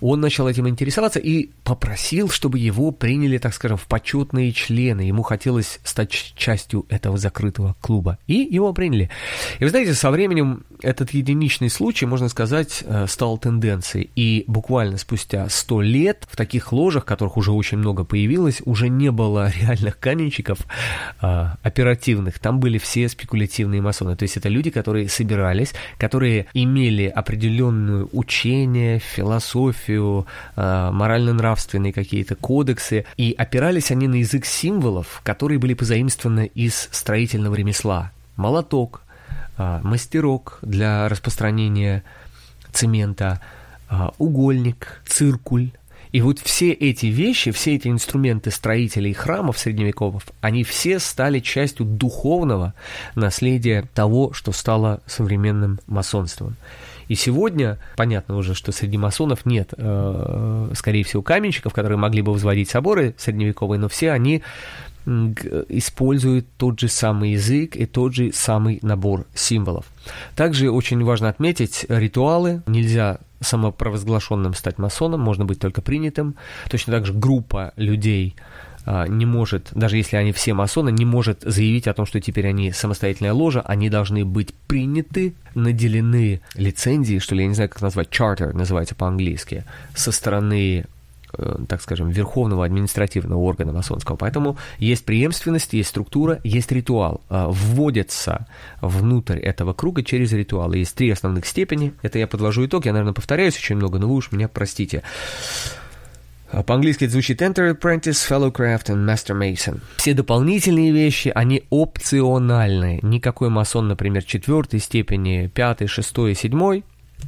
[0.00, 5.00] он начал этим интересоваться и попросил, чтобы его приняли, так скажем, в почетные члены.
[5.02, 8.18] Ему хотелось стать частью этого закрытого клуба.
[8.26, 9.10] И его приняли.
[9.58, 14.10] И вы знаете, со временем этот единичный случай, можно сказать, э, стал тенденцией.
[14.14, 19.10] И буквально спустя сто лет в таких ложах, которых уже очень много появилось, уже не
[19.10, 20.58] было реальных каменщиков
[21.20, 22.38] а, оперативных.
[22.38, 24.16] Там были все спекулятивные масоны.
[24.16, 32.34] То есть это люди, которые собирались, которые имели определенную участие учение, философию, э, морально-нравственные какие-то
[32.34, 38.12] кодексы, и опирались они на язык символов, которые были позаимствованы из строительного ремесла.
[38.36, 39.02] Молоток,
[39.56, 42.02] э, мастерок для распространения
[42.72, 43.40] цемента,
[43.90, 45.70] э, угольник, циркуль,
[46.12, 51.86] и вот все эти вещи, все эти инструменты строителей храмов средневековых, они все стали частью
[51.86, 52.74] духовного
[53.14, 56.56] наследия того, что стало современным масонством.
[57.08, 62.32] И сегодня понятно уже, что среди масонов нет, э, скорее всего, каменщиков, которые могли бы
[62.32, 64.42] возводить соборы средневековые, но все они
[65.06, 69.86] используют тот же самый язык и тот же самый набор символов.
[70.34, 72.62] Также очень важно отметить ритуалы.
[72.66, 76.34] Нельзя самопровозглашенным стать масоном, можно быть только принятым.
[76.70, 78.34] Точно так же группа людей
[78.86, 82.70] не может, даже если они все масоны, не может заявить о том, что теперь они
[82.70, 88.08] самостоятельная ложа, они должны быть приняты, наделены лицензией, что ли, я не знаю, как назвать,
[88.10, 90.84] charter называется по-английски, со стороны
[91.36, 94.14] э, так скажем, верховного административного органа масонского.
[94.14, 97.22] Поэтому есть преемственность, есть структура, есть ритуал.
[97.28, 98.46] А, вводятся
[98.80, 100.78] внутрь этого круга через ритуалы.
[100.78, 101.92] Есть три основных степени.
[102.02, 102.86] Это я подвожу итог.
[102.86, 105.02] Я, наверное, повторяюсь очень много, но вы уж меня простите.
[106.50, 109.80] А по-английски звучит Enter Apprentice, Fellowcraft and Master Mason.
[109.96, 113.00] Все дополнительные вещи, они опциональные.
[113.02, 116.84] Никакой масон, например, четвертой степени, пятой, шестой, седьмой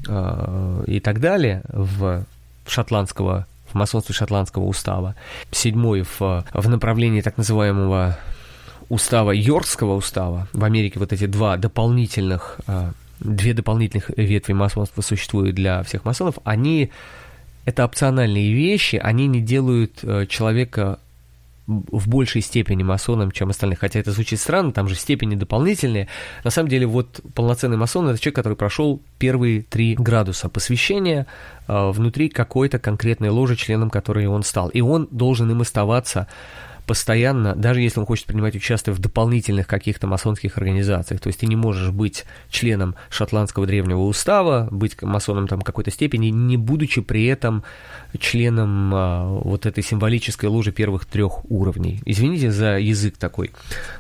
[0.09, 2.25] э, и так далее в
[2.67, 5.15] шотландского в масонстве шотландского устава.
[5.51, 8.19] Седьмой в, в направлении так называемого
[8.89, 10.49] устава, Йоркского устава.
[10.53, 16.39] В Америке вот эти два дополнительных, э, две дополнительных ветви масонства существуют для всех масонов.
[16.45, 16.91] Они
[17.69, 21.01] это опциональные вещи, они не делают э, человека
[21.67, 23.81] в большей степени масоном, чем остальных.
[23.81, 26.09] Хотя это звучит странно, там же степени дополнительные.
[26.45, 31.27] На самом деле, вот полноценный масон– это человек, который прошел первые три градуса посвящения
[31.67, 34.71] э, внутри какой-то конкретной ложи, членом которой он стал.
[34.71, 36.27] И он должен им оставаться
[36.89, 41.47] постоянно, даже если он хочет принимать участие в дополнительных каких-то масонских организациях, то есть ты
[41.47, 47.27] не можешь быть членом шотландского древнего устава, быть масоном там какой-то степени, не будучи при
[47.27, 47.63] этом
[48.19, 52.01] членом а, вот этой символической ложи первых трех уровней.
[52.05, 53.51] Извините за язык такой,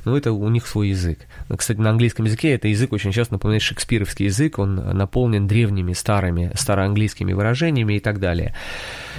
[0.04, 1.18] но это у них свой язык.
[1.54, 6.50] Кстати, на английском языке это язык очень часто напоминает шекспировский язык, он наполнен древними, старыми,
[6.54, 8.54] староанглийскими выражениями и так далее.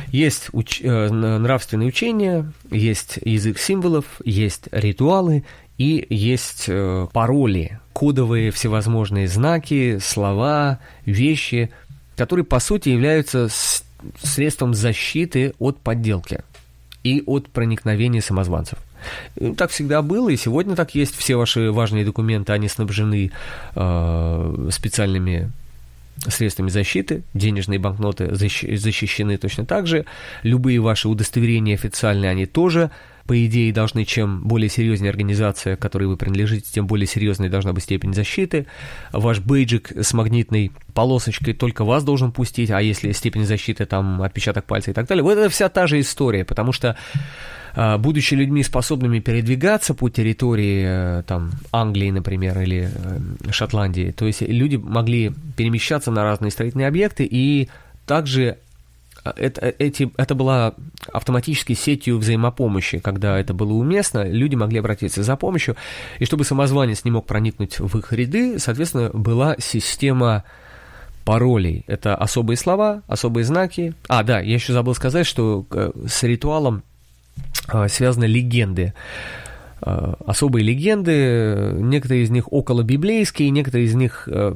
[0.08, 0.82] Есть уч...
[0.82, 5.44] Э, нравственные учения, есть язык символов, есть ритуалы
[5.78, 11.70] и есть э, пароли, кодовые всевозможные знаки, слова, вещи,
[12.16, 13.48] которые по сути являются
[14.22, 16.44] средством защиты от подделки
[17.04, 18.80] и от проникновения самозванцев.
[19.58, 21.16] Так всегда было, и сегодня так есть.
[21.16, 23.32] Все ваши важные документы, они снабжены
[23.76, 25.52] э, специальными
[26.28, 30.06] средствами защиты, денежные банкноты защищены точно так же,
[30.44, 32.92] любые ваши удостоверения официальные, они тоже
[33.30, 37.84] по идее, должны, чем более серьезнее организация, которой вы принадлежите, тем более серьезной должна быть
[37.84, 38.66] степень защиты.
[39.14, 44.66] Ваш бейджик с магнитной полосочкой только вас должен пустить, а если степень защиты, там, отпечаток
[44.66, 45.22] пальца и так далее.
[45.22, 46.98] Вот это вся та же история, потому что
[47.76, 54.26] а, будучи людьми, способными передвигаться по территории э, там, Англии, например, или э, Шотландии, то
[54.26, 57.70] есть люди могли перемещаться на разные строительные объекты и
[58.08, 58.58] также
[59.24, 60.74] это, эти, это была
[61.12, 65.76] автоматической сетью взаимопомощи, когда это было уместно, люди могли обратиться за помощью,
[66.20, 70.44] и чтобы самозванец не мог проникнуть в их ряды, соответственно, была система
[71.26, 71.84] паролей.
[71.88, 73.94] Это особые слова, особые знаки.
[74.08, 76.84] А, да, я еще забыл сказать, что э, с ритуалом
[77.68, 78.94] а, связаны легенды
[79.82, 84.56] а, особые легенды, некоторые из них около библейские, некоторые из них э,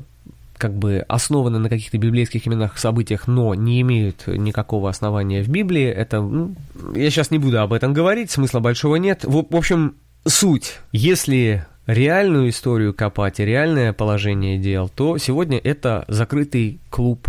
[0.63, 5.83] как бы основаны на каких-то библейских именах, событиях, но не имеют никакого основания в Библии.
[5.83, 6.55] Это, ну,
[6.95, 9.25] я сейчас не буду об этом говорить, смысла большого нет.
[9.25, 9.95] В, в общем,
[10.25, 10.79] суть.
[10.93, 17.27] Если реальную историю копать и реальное положение дел, то сегодня это закрытый клуб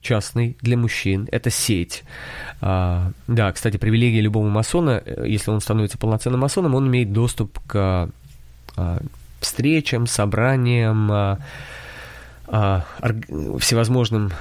[0.00, 2.02] частный для мужчин, это сеть.
[2.60, 7.60] А, да, кстати, привилегия любого масона, э, если он становится полноценным масоном, он имеет доступ
[7.60, 8.10] к
[8.76, 8.98] а,
[9.38, 11.38] встречам, собраниям, а,
[13.58, 14.32] всевозможным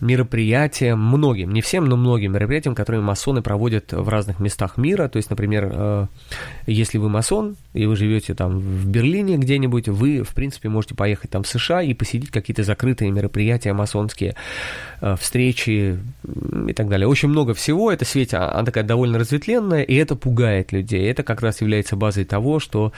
[0.00, 5.08] мероприятиям, многим, не всем, но многим мероприятиям, которые масоны проводят в разных местах мира.
[5.08, 6.06] То есть, например, э,
[6.66, 11.30] если вы масон, и вы живете там в Берлине где-нибудь, вы, в принципе, можете поехать
[11.30, 14.34] там в США и посетить какие-то закрытые мероприятия масонские,
[15.00, 15.98] э, встречи
[16.68, 17.08] и так далее.
[17.08, 17.90] Очень много всего.
[17.90, 21.10] Эта сеть, она такая довольно разветвленная, и это пугает людей.
[21.10, 22.92] Это как раз является базой того, что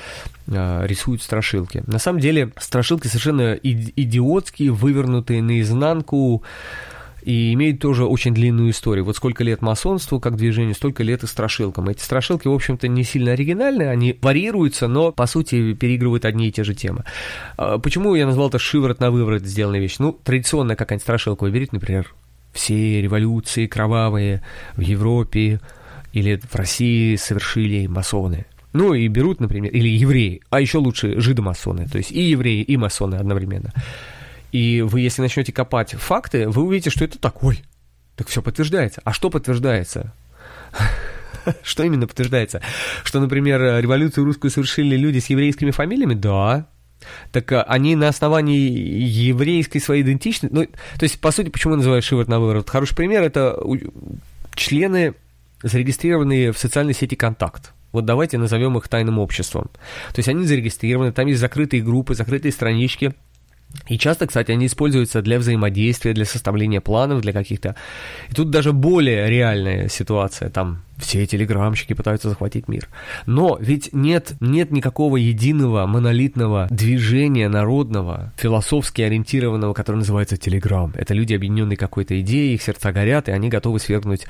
[0.47, 1.83] э, рисуют страшилки.
[1.87, 6.43] На самом деле, страшилки совершенно идиотские, вывернутые наизнанку,
[7.29, 9.05] и имеет тоже очень длинную историю.
[9.05, 11.91] Вот сколько лет масонству как движению, столько лет и страшилкам.
[11.91, 16.53] Эти страшилки, в общем-то, не сильно оригинальные, они варьируются, но, по сути, переигрывают одни и
[16.53, 17.05] те же темы.
[17.59, 19.97] А почему я назвал это шиворот на выворот сделанная вещь?
[19.99, 22.15] Ну, традиционная какая-нибудь страшилка, вы берите, например,
[22.55, 24.43] все революции кровавые
[24.77, 25.61] в Европе
[26.15, 28.47] или в России совершили масоны.
[28.73, 32.79] Ну и берут, например, или евреи, а еще лучше жидомасоны, то есть и евреи, и
[32.79, 33.75] масоны одновременно.
[34.53, 37.63] И вы, если начнете копать факты, вы увидите, что это такой.
[38.17, 39.01] Так все подтверждается.
[39.05, 40.13] А что подтверждается?
[41.63, 42.61] Что именно подтверждается?
[43.05, 46.13] Что, например, революцию русскую совершили люди с еврейскими фамилиями?
[46.13, 46.67] Да.
[47.33, 50.55] Так а, они на основании еврейской своей идентичности...
[50.55, 52.69] Ну, то есть, по сути, почему называют шиворот на выворот?
[52.69, 53.59] Хороший пример– это
[54.55, 55.15] члены,
[55.63, 57.73] зарегистрированные в социальной сети «Контакт».
[57.93, 59.71] Вот давайте назовем их тайным обществом.
[60.13, 63.15] То есть они зарегистрированы, там есть закрытые группы, закрытые странички–
[63.89, 67.75] и часто, кстати, они используются для взаимодействия, для составления планов, для каких-то...
[68.31, 70.51] И тут даже более реальная ситуация.
[70.51, 72.89] Там все телеграмщики пытаются захватить мир.
[73.27, 80.93] Но ведь нет, нет никакого единого монолитного движения народного, философски ориентированного, которое называется телеграм.
[80.95, 84.27] Это люди, объединенные какой-то идеей, их сердца горят, и они готовы свергнуть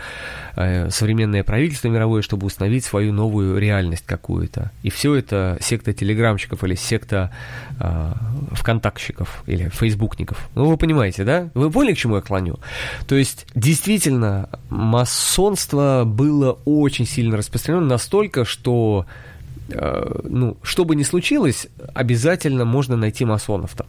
[0.56, 4.70] э, современное правительство мировое, чтобы установить свою новую реальность какую-то.
[4.82, 7.32] И все это секта телеграмщиков или секта
[7.80, 8.12] э,
[8.52, 10.48] вконтактщиков или фейсбукников.
[10.54, 11.50] Ну, вы понимаете, да?
[11.54, 12.58] Вы поняли, к чему я клоню?
[13.06, 19.06] То есть, действительно, масонство было очень сильно распространен, настолько, что,
[19.70, 23.86] э, ну, что бы ни случилось, обязательно можно найти масонов там.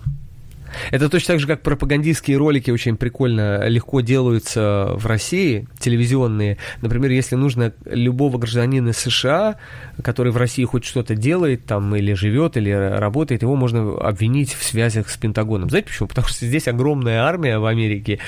[0.91, 6.57] Это точно так же, как пропагандистские ролики очень прикольно, легко делаются в России, телевизионные.
[6.82, 9.57] Например, если нужно любого гражданина США,
[10.03, 14.63] который в России хоть что-то делает, там, или живет, или работает, его можно обвинить в
[14.63, 15.70] связях с Пентагоном.
[15.70, 16.07] Знаете почему?
[16.07, 18.20] Потому что здесь огромная армия в Америке.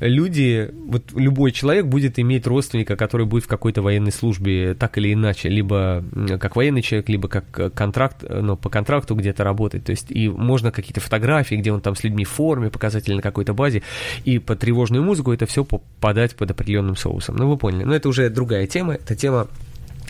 [0.00, 5.12] Люди, вот любой человек будет иметь родственника, который будет в какой-то военной службе, так или
[5.12, 6.04] иначе, либо
[6.40, 9.84] как военный человек, либо как контракт, ну, по контракту где-то работать.
[9.84, 13.14] То есть, и можно какие-то фотографии, где он там там с людьми в форме, показатели
[13.14, 13.82] на какой-то базе,
[14.24, 15.64] и под тревожную музыку это все
[16.00, 17.36] подать под определенным соусом.
[17.36, 17.84] Ну, вы поняли.
[17.84, 19.48] Но это уже другая тема, это тема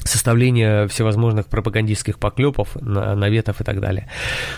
[0.05, 4.09] составления всевозможных пропагандистских поклепов, наветов и так далее.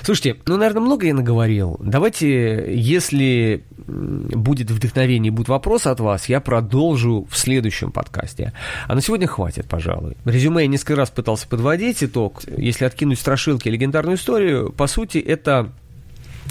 [0.02, 1.78] Слушайте, ну, наверное, много я наговорил.
[1.82, 8.52] Давайте, если будет вдохновение, будут вопросы от вас, я продолжу в следующем подкасте.
[8.86, 10.16] А на сегодня хватит, пожалуй.
[10.24, 12.42] Резюме я несколько раз пытался подводить итог.
[12.56, 15.72] Если откинуть страшилки легендарную историю, по сути, это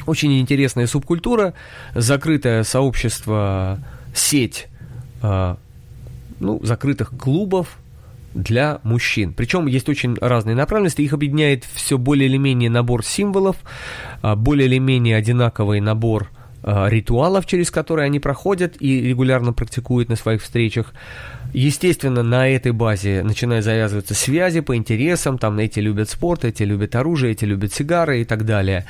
[0.07, 1.53] очень интересная субкультура,
[1.95, 3.79] закрытое сообщество,
[4.13, 4.67] сеть
[5.21, 5.55] э,
[6.39, 7.77] ну, закрытых клубов
[8.33, 9.33] для мужчин.
[9.33, 13.57] Причем есть очень разные направленности, их объединяет все более или менее набор символов,
[14.23, 16.29] э, более или менее одинаковый набор
[16.63, 20.93] э, ритуалов, через которые они проходят и регулярно практикуют на своих встречах.
[21.53, 26.95] Естественно, на этой базе начинают завязываться связи по интересам, там эти любят спорт, эти любят
[26.95, 28.85] оружие, эти любят сигары и так далее.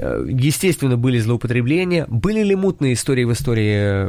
[0.00, 2.06] Естественно, были злоупотребления.
[2.08, 4.08] Были ли мутные истории в истории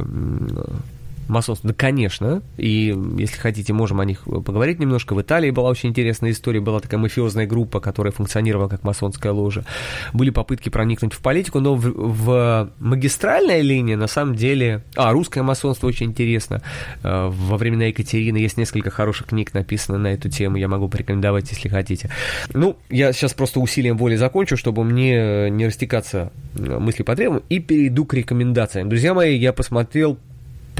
[1.31, 1.69] масонство?
[1.69, 2.41] Да, конечно.
[2.57, 5.13] И если хотите, можем о них поговорить немножко.
[5.13, 6.59] В Италии была очень интересная история.
[6.59, 9.65] Была такая мафиозная группа, которая функционировала как масонская ложа.
[10.13, 14.83] Были попытки проникнуть в политику, но в, в магистральной линии на самом деле...
[14.95, 16.61] А, русское масонство очень интересно.
[17.03, 20.57] Э, во времена Екатерины есть несколько хороших книг написано на эту тему.
[20.57, 22.09] Я могу порекомендовать, если хотите.
[22.53, 27.59] Ну, я сейчас просто усилием воли закончу, чтобы мне не растекаться мысли по древу, и
[27.59, 28.89] перейду к рекомендациям.
[28.89, 30.17] Друзья мои, я посмотрел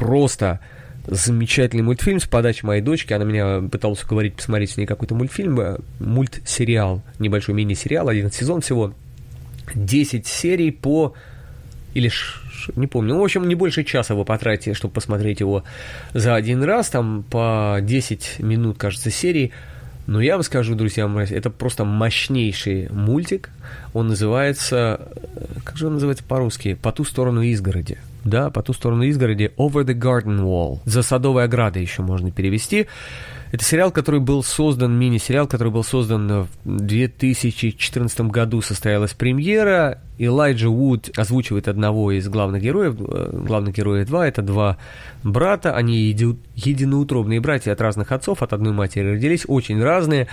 [0.02, 0.60] просто
[1.06, 3.14] замечательный мультфильм с подачи моей дочки.
[3.14, 8.62] Она меня пыталась уговорить посмотреть с ней какой-то мультфильм, э, мультсериал, небольшой мини-сериал, один сезон
[8.62, 8.95] всего.
[9.76, 11.14] 10 серий по...
[11.93, 12.10] Или
[12.76, 15.64] не помню, ну, в общем, не больше часа вы потратите, чтобы посмотреть его
[16.14, 19.52] за один раз, там по 10 минут, кажется, серии.
[20.08, 23.52] Но я вам скажу, друзья мои, это просто мощнейший мультик.
[23.93, 24.99] Он называется,
[25.36, 26.74] э, как же он называется по-русски?
[26.74, 31.45] «По ту сторону изгороди» да, по ту сторону изгороди, Over the Garden Wall, за садовой
[31.45, 32.88] оградой еще можно перевести.
[33.51, 39.99] Это сериал, который был создан, мини-сериал, который был создан в 2014 году, состоялась премьера.
[40.17, 44.78] Элайджа Вуд озвучивает одного из главных героев, э, главных героев два, это два
[45.24, 45.97] брата, они
[46.55, 50.28] единоутробные братья от разных отцов, от одной матери родились, очень разные.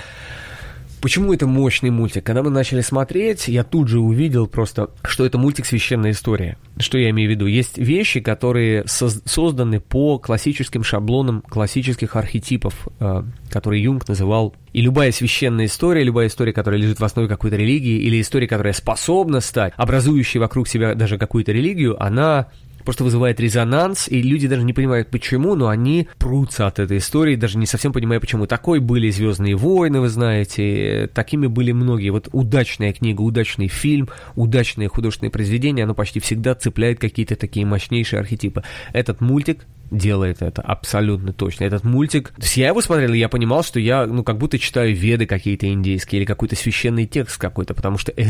[1.01, 2.25] Почему это мощный мультик?
[2.25, 6.59] Когда мы начали смотреть, я тут же увидел просто, что это мультик «Священная история».
[6.79, 7.47] Что я имею в виду?
[7.47, 15.13] Есть вещи, которые созданы по классическим шаблонам классических архетипов, э, которые Юнг называл и любая
[15.13, 19.73] священная история, любая история, которая лежит в основе какой-то религии, или история, которая способна стать
[19.77, 22.49] образующей вокруг себя даже какую-то религию, она
[22.89, 27.36] просто вызывает резонанс, и люди даже не понимают почему, но они прутся от этой истории,
[27.36, 28.47] даже не совсем понимая почему.
[28.47, 32.09] Такой были «Звездные войны», вы знаете, такими были многие.
[32.09, 38.20] Вот удачная книга, удачный фильм, удачное художественное произведение, оно почти всегда цепляет какие-то такие мощнейшие
[38.20, 38.64] архетипы.
[38.95, 41.64] Этот мультик делает это абсолютно точно.
[41.64, 44.59] Этот мультик, то есть я его смотрел, и я понимал, что я, ну, как будто
[44.59, 48.26] читаю веды какие-то индейские или какой-то священный текст какой-то, потому что э,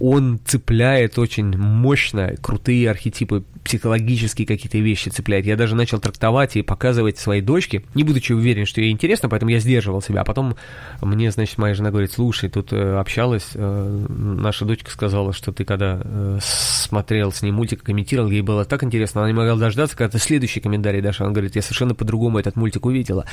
[0.00, 5.46] он цепляет очень мощно, крутые архетипы, психологические какие-то вещи цепляет.
[5.46, 9.50] Я даже начал трактовать и показывать своей дочке, не будучи уверен, что ей интересно, поэтому
[9.50, 10.22] я сдерживал себя.
[10.22, 10.56] А потом
[11.00, 15.64] мне, значит, моя жена говорит, слушай, тут э, общалась, э, наша дочка сказала, что ты
[15.64, 16.02] когда
[16.40, 20.18] смотрел с ней мультик, комментировал, ей было так интересно, она не могла дождаться, когда ты
[20.18, 21.20] следующий комментарий дашь.
[21.20, 23.26] Она говорит, я совершенно по-другому этот мультик увидела.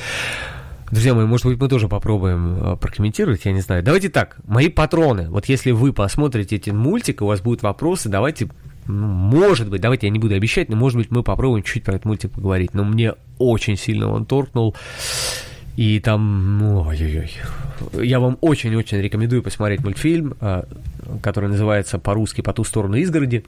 [0.90, 3.82] Друзья мои, может быть, мы тоже попробуем прокомментировать, я не знаю.
[3.84, 8.48] Давайте так, мои патроны, вот если вы посмотрите этот мультик, у вас будут вопросы, давайте
[8.86, 11.94] ну, может быть, давайте я не буду обещать, но может быть мы попробуем чуть-чуть про
[11.94, 12.74] этот мультик поговорить.
[12.74, 14.74] Но мне очень сильно он торкнул.
[15.76, 17.30] И там, ну, ой-ой-ой.
[18.04, 20.34] Я вам очень-очень рекомендую посмотреть мультфильм,
[21.22, 23.44] который называется по-русски «По ту сторону изгороди»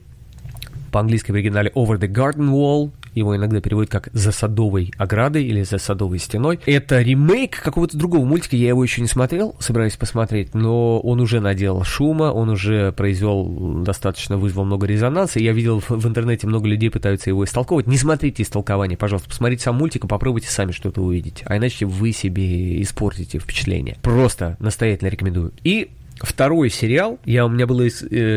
[0.91, 5.63] по-английски в оригинале Over the Garden Wall, его иногда переводят как «За садовой оградой» или
[5.63, 6.59] «За садовой стеной».
[6.65, 11.39] Это ремейк какого-то другого мультика, я его еще не смотрел, собираюсь посмотреть, но он уже
[11.39, 16.89] наделал шума, он уже произвел достаточно, вызвал много резонанса, я видел в интернете много людей
[16.89, 17.87] пытаются его истолковывать.
[17.87, 22.11] Не смотрите истолкование, пожалуйста, посмотрите сам мультик и попробуйте сами что-то увидеть, а иначе вы
[22.11, 23.97] себе испортите впечатление.
[24.01, 25.53] Просто настоятельно рекомендую.
[25.63, 25.89] И
[26.21, 27.87] Второй сериал, я, у меня было э,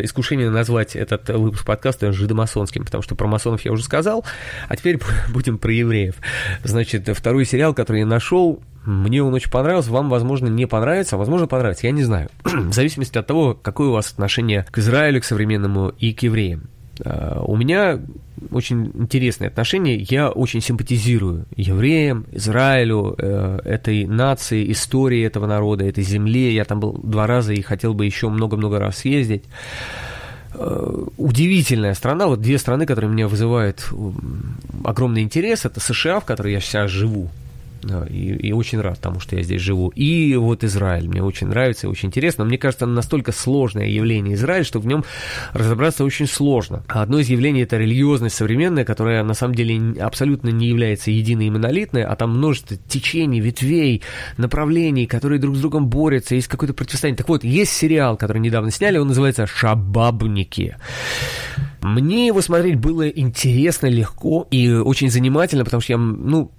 [0.04, 4.24] искушение назвать этот выпуск подкаста жидомасонским, потому что про масонов я уже сказал,
[4.68, 4.98] а теперь
[5.28, 6.16] будем про евреев.
[6.64, 11.18] Значит, второй сериал, который я нашел, мне он очень понравился, вам, возможно, не понравится, а
[11.18, 12.28] возможно, понравится, я не знаю.
[12.44, 16.68] В зависимости от того, какое у вас отношение к Израилю, к современному и к евреям.
[17.04, 18.00] А, у меня
[18.50, 19.96] очень интересные отношения.
[19.96, 26.54] Я очень симпатизирую евреям, Израилю, э, этой нации, истории этого народа, этой земле.
[26.54, 29.44] Я там был два раза и хотел бы еще много-много раз съездить.
[30.54, 32.26] Э, удивительная страна.
[32.26, 33.90] Вот две страны, которые меня вызывают
[34.84, 35.64] огромный интерес.
[35.64, 37.30] Это США, в которой я сейчас живу
[38.08, 39.88] и, и очень рад тому, что я здесь живу.
[39.88, 42.44] И вот Израиль мне очень нравится и очень интересно.
[42.44, 45.04] Но мне кажется, настолько сложное явление Израиль, что в нем
[45.52, 46.84] разобраться очень сложно.
[46.88, 51.50] Одно из явлений это религиозность современная, которая на самом деле абсолютно не является единой и
[51.50, 54.02] монолитной, а там множество течений, ветвей,
[54.36, 57.18] направлений, которые друг с другом борются, есть какое-то противостояние.
[57.18, 60.76] Так вот, есть сериал, который недавно сняли, он называется «Шабабники».
[61.82, 66.50] Мне его смотреть было интересно, легко и очень занимательно, потому что я, ну,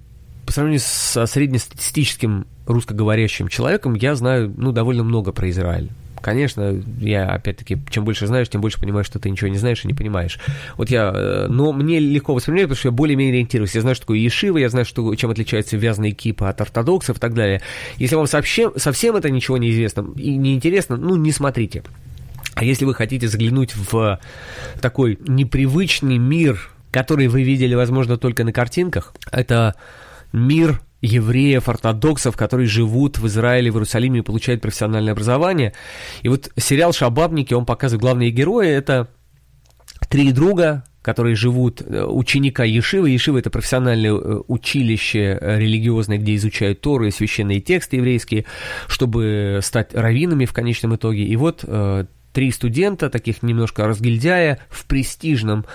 [0.48, 5.92] по сравнению со среднестатистическим русскоговорящим человеком, я знаю, ну, довольно много про Израиль.
[6.22, 9.88] Конечно, я, опять-таки, чем больше знаешь, тем больше понимаешь, что ты ничего не знаешь и
[9.88, 10.40] не понимаешь.
[10.78, 13.76] Вот я, э, но мне легко воспринимать, потому что я более-менее ориентируюсь.
[13.76, 17.20] Я знаю, что такое Ешива, я знаю, что, чем отличается вязаная кипа от ортодоксов и
[17.20, 17.62] так далее.
[17.98, 21.84] Если вам совсем, совсем это ничего не известно и не интересно, ну, не смотрите.
[22.56, 24.18] А если вы хотите заглянуть в
[24.82, 29.76] такой непривычный мир, который вы видели, возможно, только на картинках, это
[30.34, 35.74] мир евреев, ортодоксов, которые живут в Израиле, в Иерусалиме и получают профессиональное образование.
[36.24, 39.10] И вот сериал «Шабабники», он показывает главные герои, это
[40.10, 43.12] три друга, которые живут, э, ученика Ешивы.
[43.12, 48.44] Ешива– это профессиональное э, училище э, религиозное, где изучают Тору и священные тексты еврейские,
[48.88, 51.24] чтобы стать раввинами в конечном итоге.
[51.24, 51.64] И вот
[52.34, 55.66] три студента, таких немножко разгильдяя, в престижном,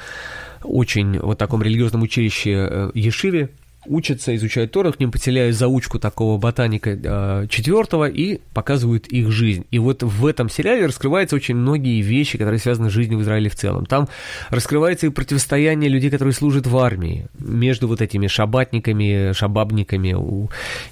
[0.63, 3.49] очень вот таком религиозном училище Ешиве,
[3.87, 9.67] учатся, изучают Тору, к ним потеряют заучку такого ботаника э, четвертого и показывают их жизнь.
[9.71, 13.51] И вот в этом сериале раскрываются очень многие вещи, которые связаны с жизнью в Израиле
[13.51, 13.87] в целом.
[13.87, 14.09] Там
[14.51, 20.17] раскрывается и противостояние людей, которые служат в армии, между вот этими шабатниками, шабабниками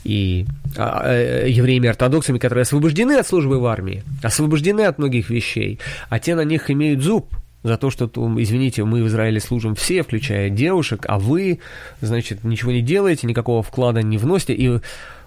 [0.04, 5.78] и а, э, евреями-ортодоксами, которые освобождены от службы в армии, освобождены от многих вещей,
[6.08, 10.02] а те на них имеют зуб, за то, что, извините, мы в Израиле служим все,
[10.02, 11.60] включая девушек, а вы,
[12.00, 14.80] значит, ничего не делаете, никакого вклада не вносите, и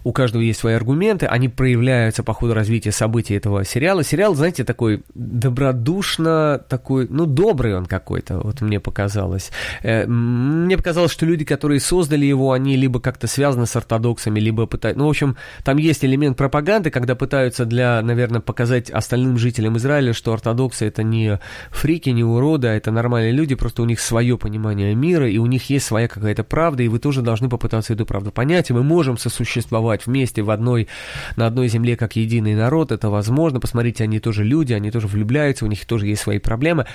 [0.04, 4.04] у каждого есть свои аргументы, они проявляются по ходу развития событий этого сериала.
[4.04, 9.52] Сериал, знаете, такой добродушно, такой, ну, добрый он какой-то, вот мне показалось.
[9.82, 14.66] Э, мне показалось, что люди, которые создали его, они либо как-то связаны с ортодоксами, либо
[14.66, 15.00] пытаются...
[15.00, 20.14] Ну, в общем, там есть элемент пропаганды, когда пытаются для, наверное, показать остальным жителям Израиля,
[20.14, 21.40] что ортодоксы это не
[21.72, 25.46] фрики, не уроды, а это нормальные люди, просто у них свое понимание мира, и у
[25.46, 28.84] них есть своя какая-то правда, и вы тоже должны попытаться эту правду понять, и мы
[28.84, 30.88] можем сосуществовать существовать вместе в одной,
[31.36, 33.60] на одной земле как единый народ, это возможно.
[33.60, 36.86] Посмотрите, они тоже люди, они тоже влюбляются, у них тоже есть свои проблемы.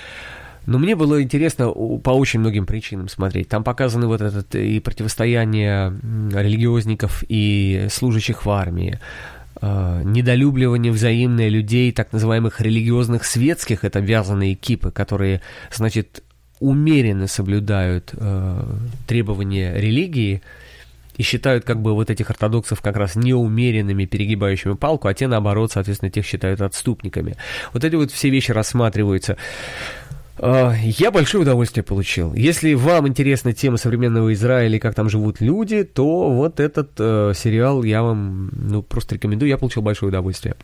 [0.65, 3.47] Но мне было интересно по очень многим причинам смотреть.
[3.47, 5.93] Там показаны вот этот и противостояние
[6.33, 8.99] религиозников и служащих в армии,
[9.61, 15.41] э, недолюбливание взаимное людей, так называемых религиозных светских, это вязаные кипы, которые,
[15.71, 16.23] значит,
[16.59, 18.63] умеренно соблюдают э,
[19.07, 20.41] требования религии
[21.19, 25.73] и считают как бы вот этих ортодоксов как раз неумеренными, перегибающими палку, а те, наоборот,
[25.73, 27.35] соответственно, тех считают отступниками.
[27.73, 29.35] Вот эти вот все вещи рассматриваются.
[30.37, 32.33] Э, я большое удовольствие получил.
[32.33, 37.33] Если вам интересна тема современного Израиля и как там живут люди, то вот этот э,
[37.35, 39.49] сериал я вам ну, просто рекомендую.
[39.49, 40.55] Я получил большое удовольствие.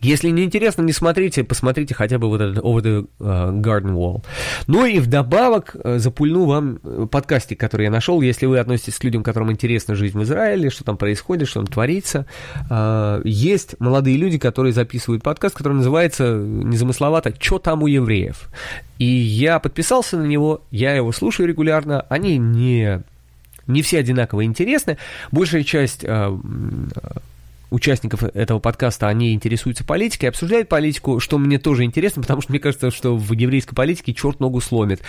[0.00, 4.24] Если не интересно, не смотрите, посмотрите хотя бы вот этот Over the uh, Garden Wall.
[4.66, 8.20] Ну и вдобавок uh, запульну вам э, подкастик, который я нашел.
[8.20, 11.66] Если вы относитесь к людям, которым интересна жизнь в Израиле, что там происходит, что там
[11.66, 12.26] творится,
[13.24, 18.48] есть молодые люди, которые записывают подкаст, который называется незамысловато «Чё там у евреев?».
[18.98, 22.02] И я подписался на него, я его слушаю регулярно.
[22.08, 23.02] Они не
[23.66, 24.98] не все одинаково интересны.
[25.30, 26.04] Большая часть
[27.70, 32.60] участников этого подкаста, они интересуются политикой, обсуждают политику, что мне тоже интересно, потому что мне
[32.60, 35.02] кажется, что в еврейской политике черт ногу сломит.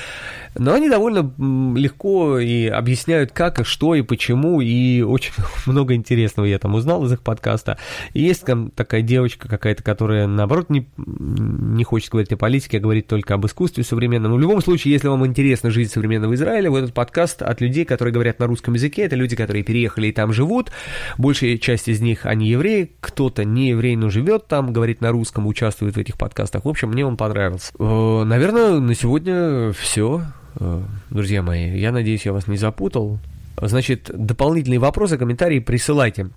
[0.57, 1.31] Но они довольно
[1.77, 5.33] легко и объясняют, как и что и почему, и очень
[5.65, 7.77] много интересного я там узнал из их подкаста.
[8.13, 12.81] И есть там такая девочка какая-то, которая, наоборот, не, не хочет говорить о политике, а
[12.81, 14.31] говорит только об искусстве современном.
[14.31, 17.85] Но в любом случае, если вам интересна жизнь современного Израиля, вот этот подкаст от людей,
[17.85, 20.71] которые говорят на русском языке, это люди, которые переехали и там живут,
[21.17, 25.47] большая часть из них, они еврей, кто-то не еврей, но живет там, говорит на русском,
[25.47, 26.65] участвует в этих подкастах.
[26.65, 27.71] В общем, мне он понравился.
[27.79, 30.23] Э, наверное, на сегодня все.
[30.59, 33.19] Э, друзья мои, я надеюсь, я вас не запутал.
[33.61, 36.29] Значит, дополнительные вопросы, комментарии присылайте.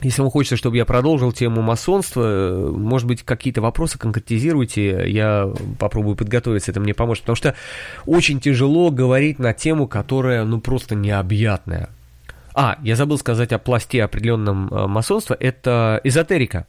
[0.00, 5.52] Если вам хочется, чтобы я продолжил тему масонства, э, может быть, какие-то вопросы конкретизируйте, я
[5.78, 7.54] попробую подготовиться, это мне поможет, потому что
[8.06, 11.88] очень тяжело говорить на тему, которая, ну, просто необъятная.
[12.54, 15.36] А, я забыл сказать о пласте определенном э, масонства.
[15.38, 16.66] Это эзотерика.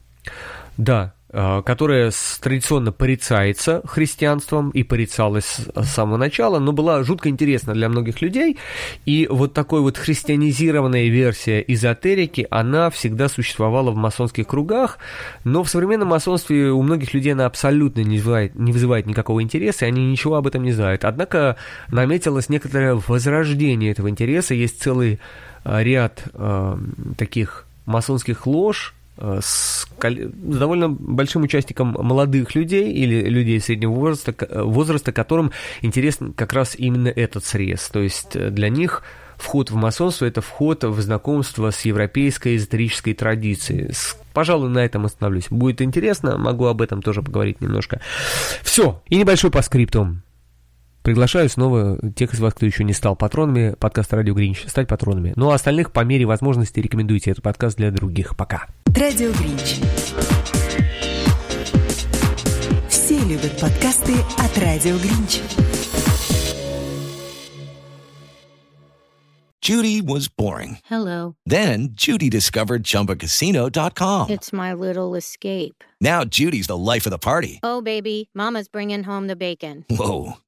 [0.76, 2.10] Да, э, которая
[2.40, 8.58] традиционно порицается христианством и порицалась с самого начала, но была жутко интересна для многих людей.
[9.04, 14.98] И вот такой вот христианизированная версия эзотерики, она всегда существовала в масонских кругах,
[15.44, 19.84] но в современном масонстве у многих людей она абсолютно не вызывает, не вызывает никакого интереса,
[19.84, 21.04] и они ничего об этом не знают.
[21.04, 21.56] Однако
[21.88, 25.20] наметилось некоторое возрождение этого интереса, есть целый
[25.64, 26.78] ряд э,
[27.16, 34.34] таких масонских лож э, с, с довольно большим участником молодых людей или людей среднего возраста,
[34.64, 35.52] возраста, которым
[35.82, 37.88] интересен как раз именно этот срез.
[37.88, 39.02] То есть для них
[39.36, 43.92] вход в масонство– это вход в знакомство с европейской эзотерической традицией.
[44.32, 45.46] Пожалуй, на этом остановлюсь.
[45.50, 48.00] Будет интересно, могу об этом тоже поговорить немножко.
[48.62, 50.16] Все, и небольшой по скрипту.
[51.04, 55.34] Приглашаю снова тех из вас, кто еще не стал патронами подкаста «Радио Гринч», стать патронами.
[55.36, 58.34] Ну а остальных по мере возможности рекомендуйте этот подкаст для других.
[58.38, 58.68] Пока.
[58.86, 59.80] «Радио Гринч».
[62.88, 65.42] Все любят подкасты от «Радио Гринч».
[69.60, 70.78] Judy was boring.
[70.90, 71.36] Hello.
[71.46, 74.28] Then Judy discovered ChumbaCasino.com.
[74.28, 75.82] It's my little escape.
[76.02, 77.60] Now Judy's the life of the party.
[77.62, 79.86] Oh, baby, mama's bringing home the bacon.
[79.88, 80.34] Whoa,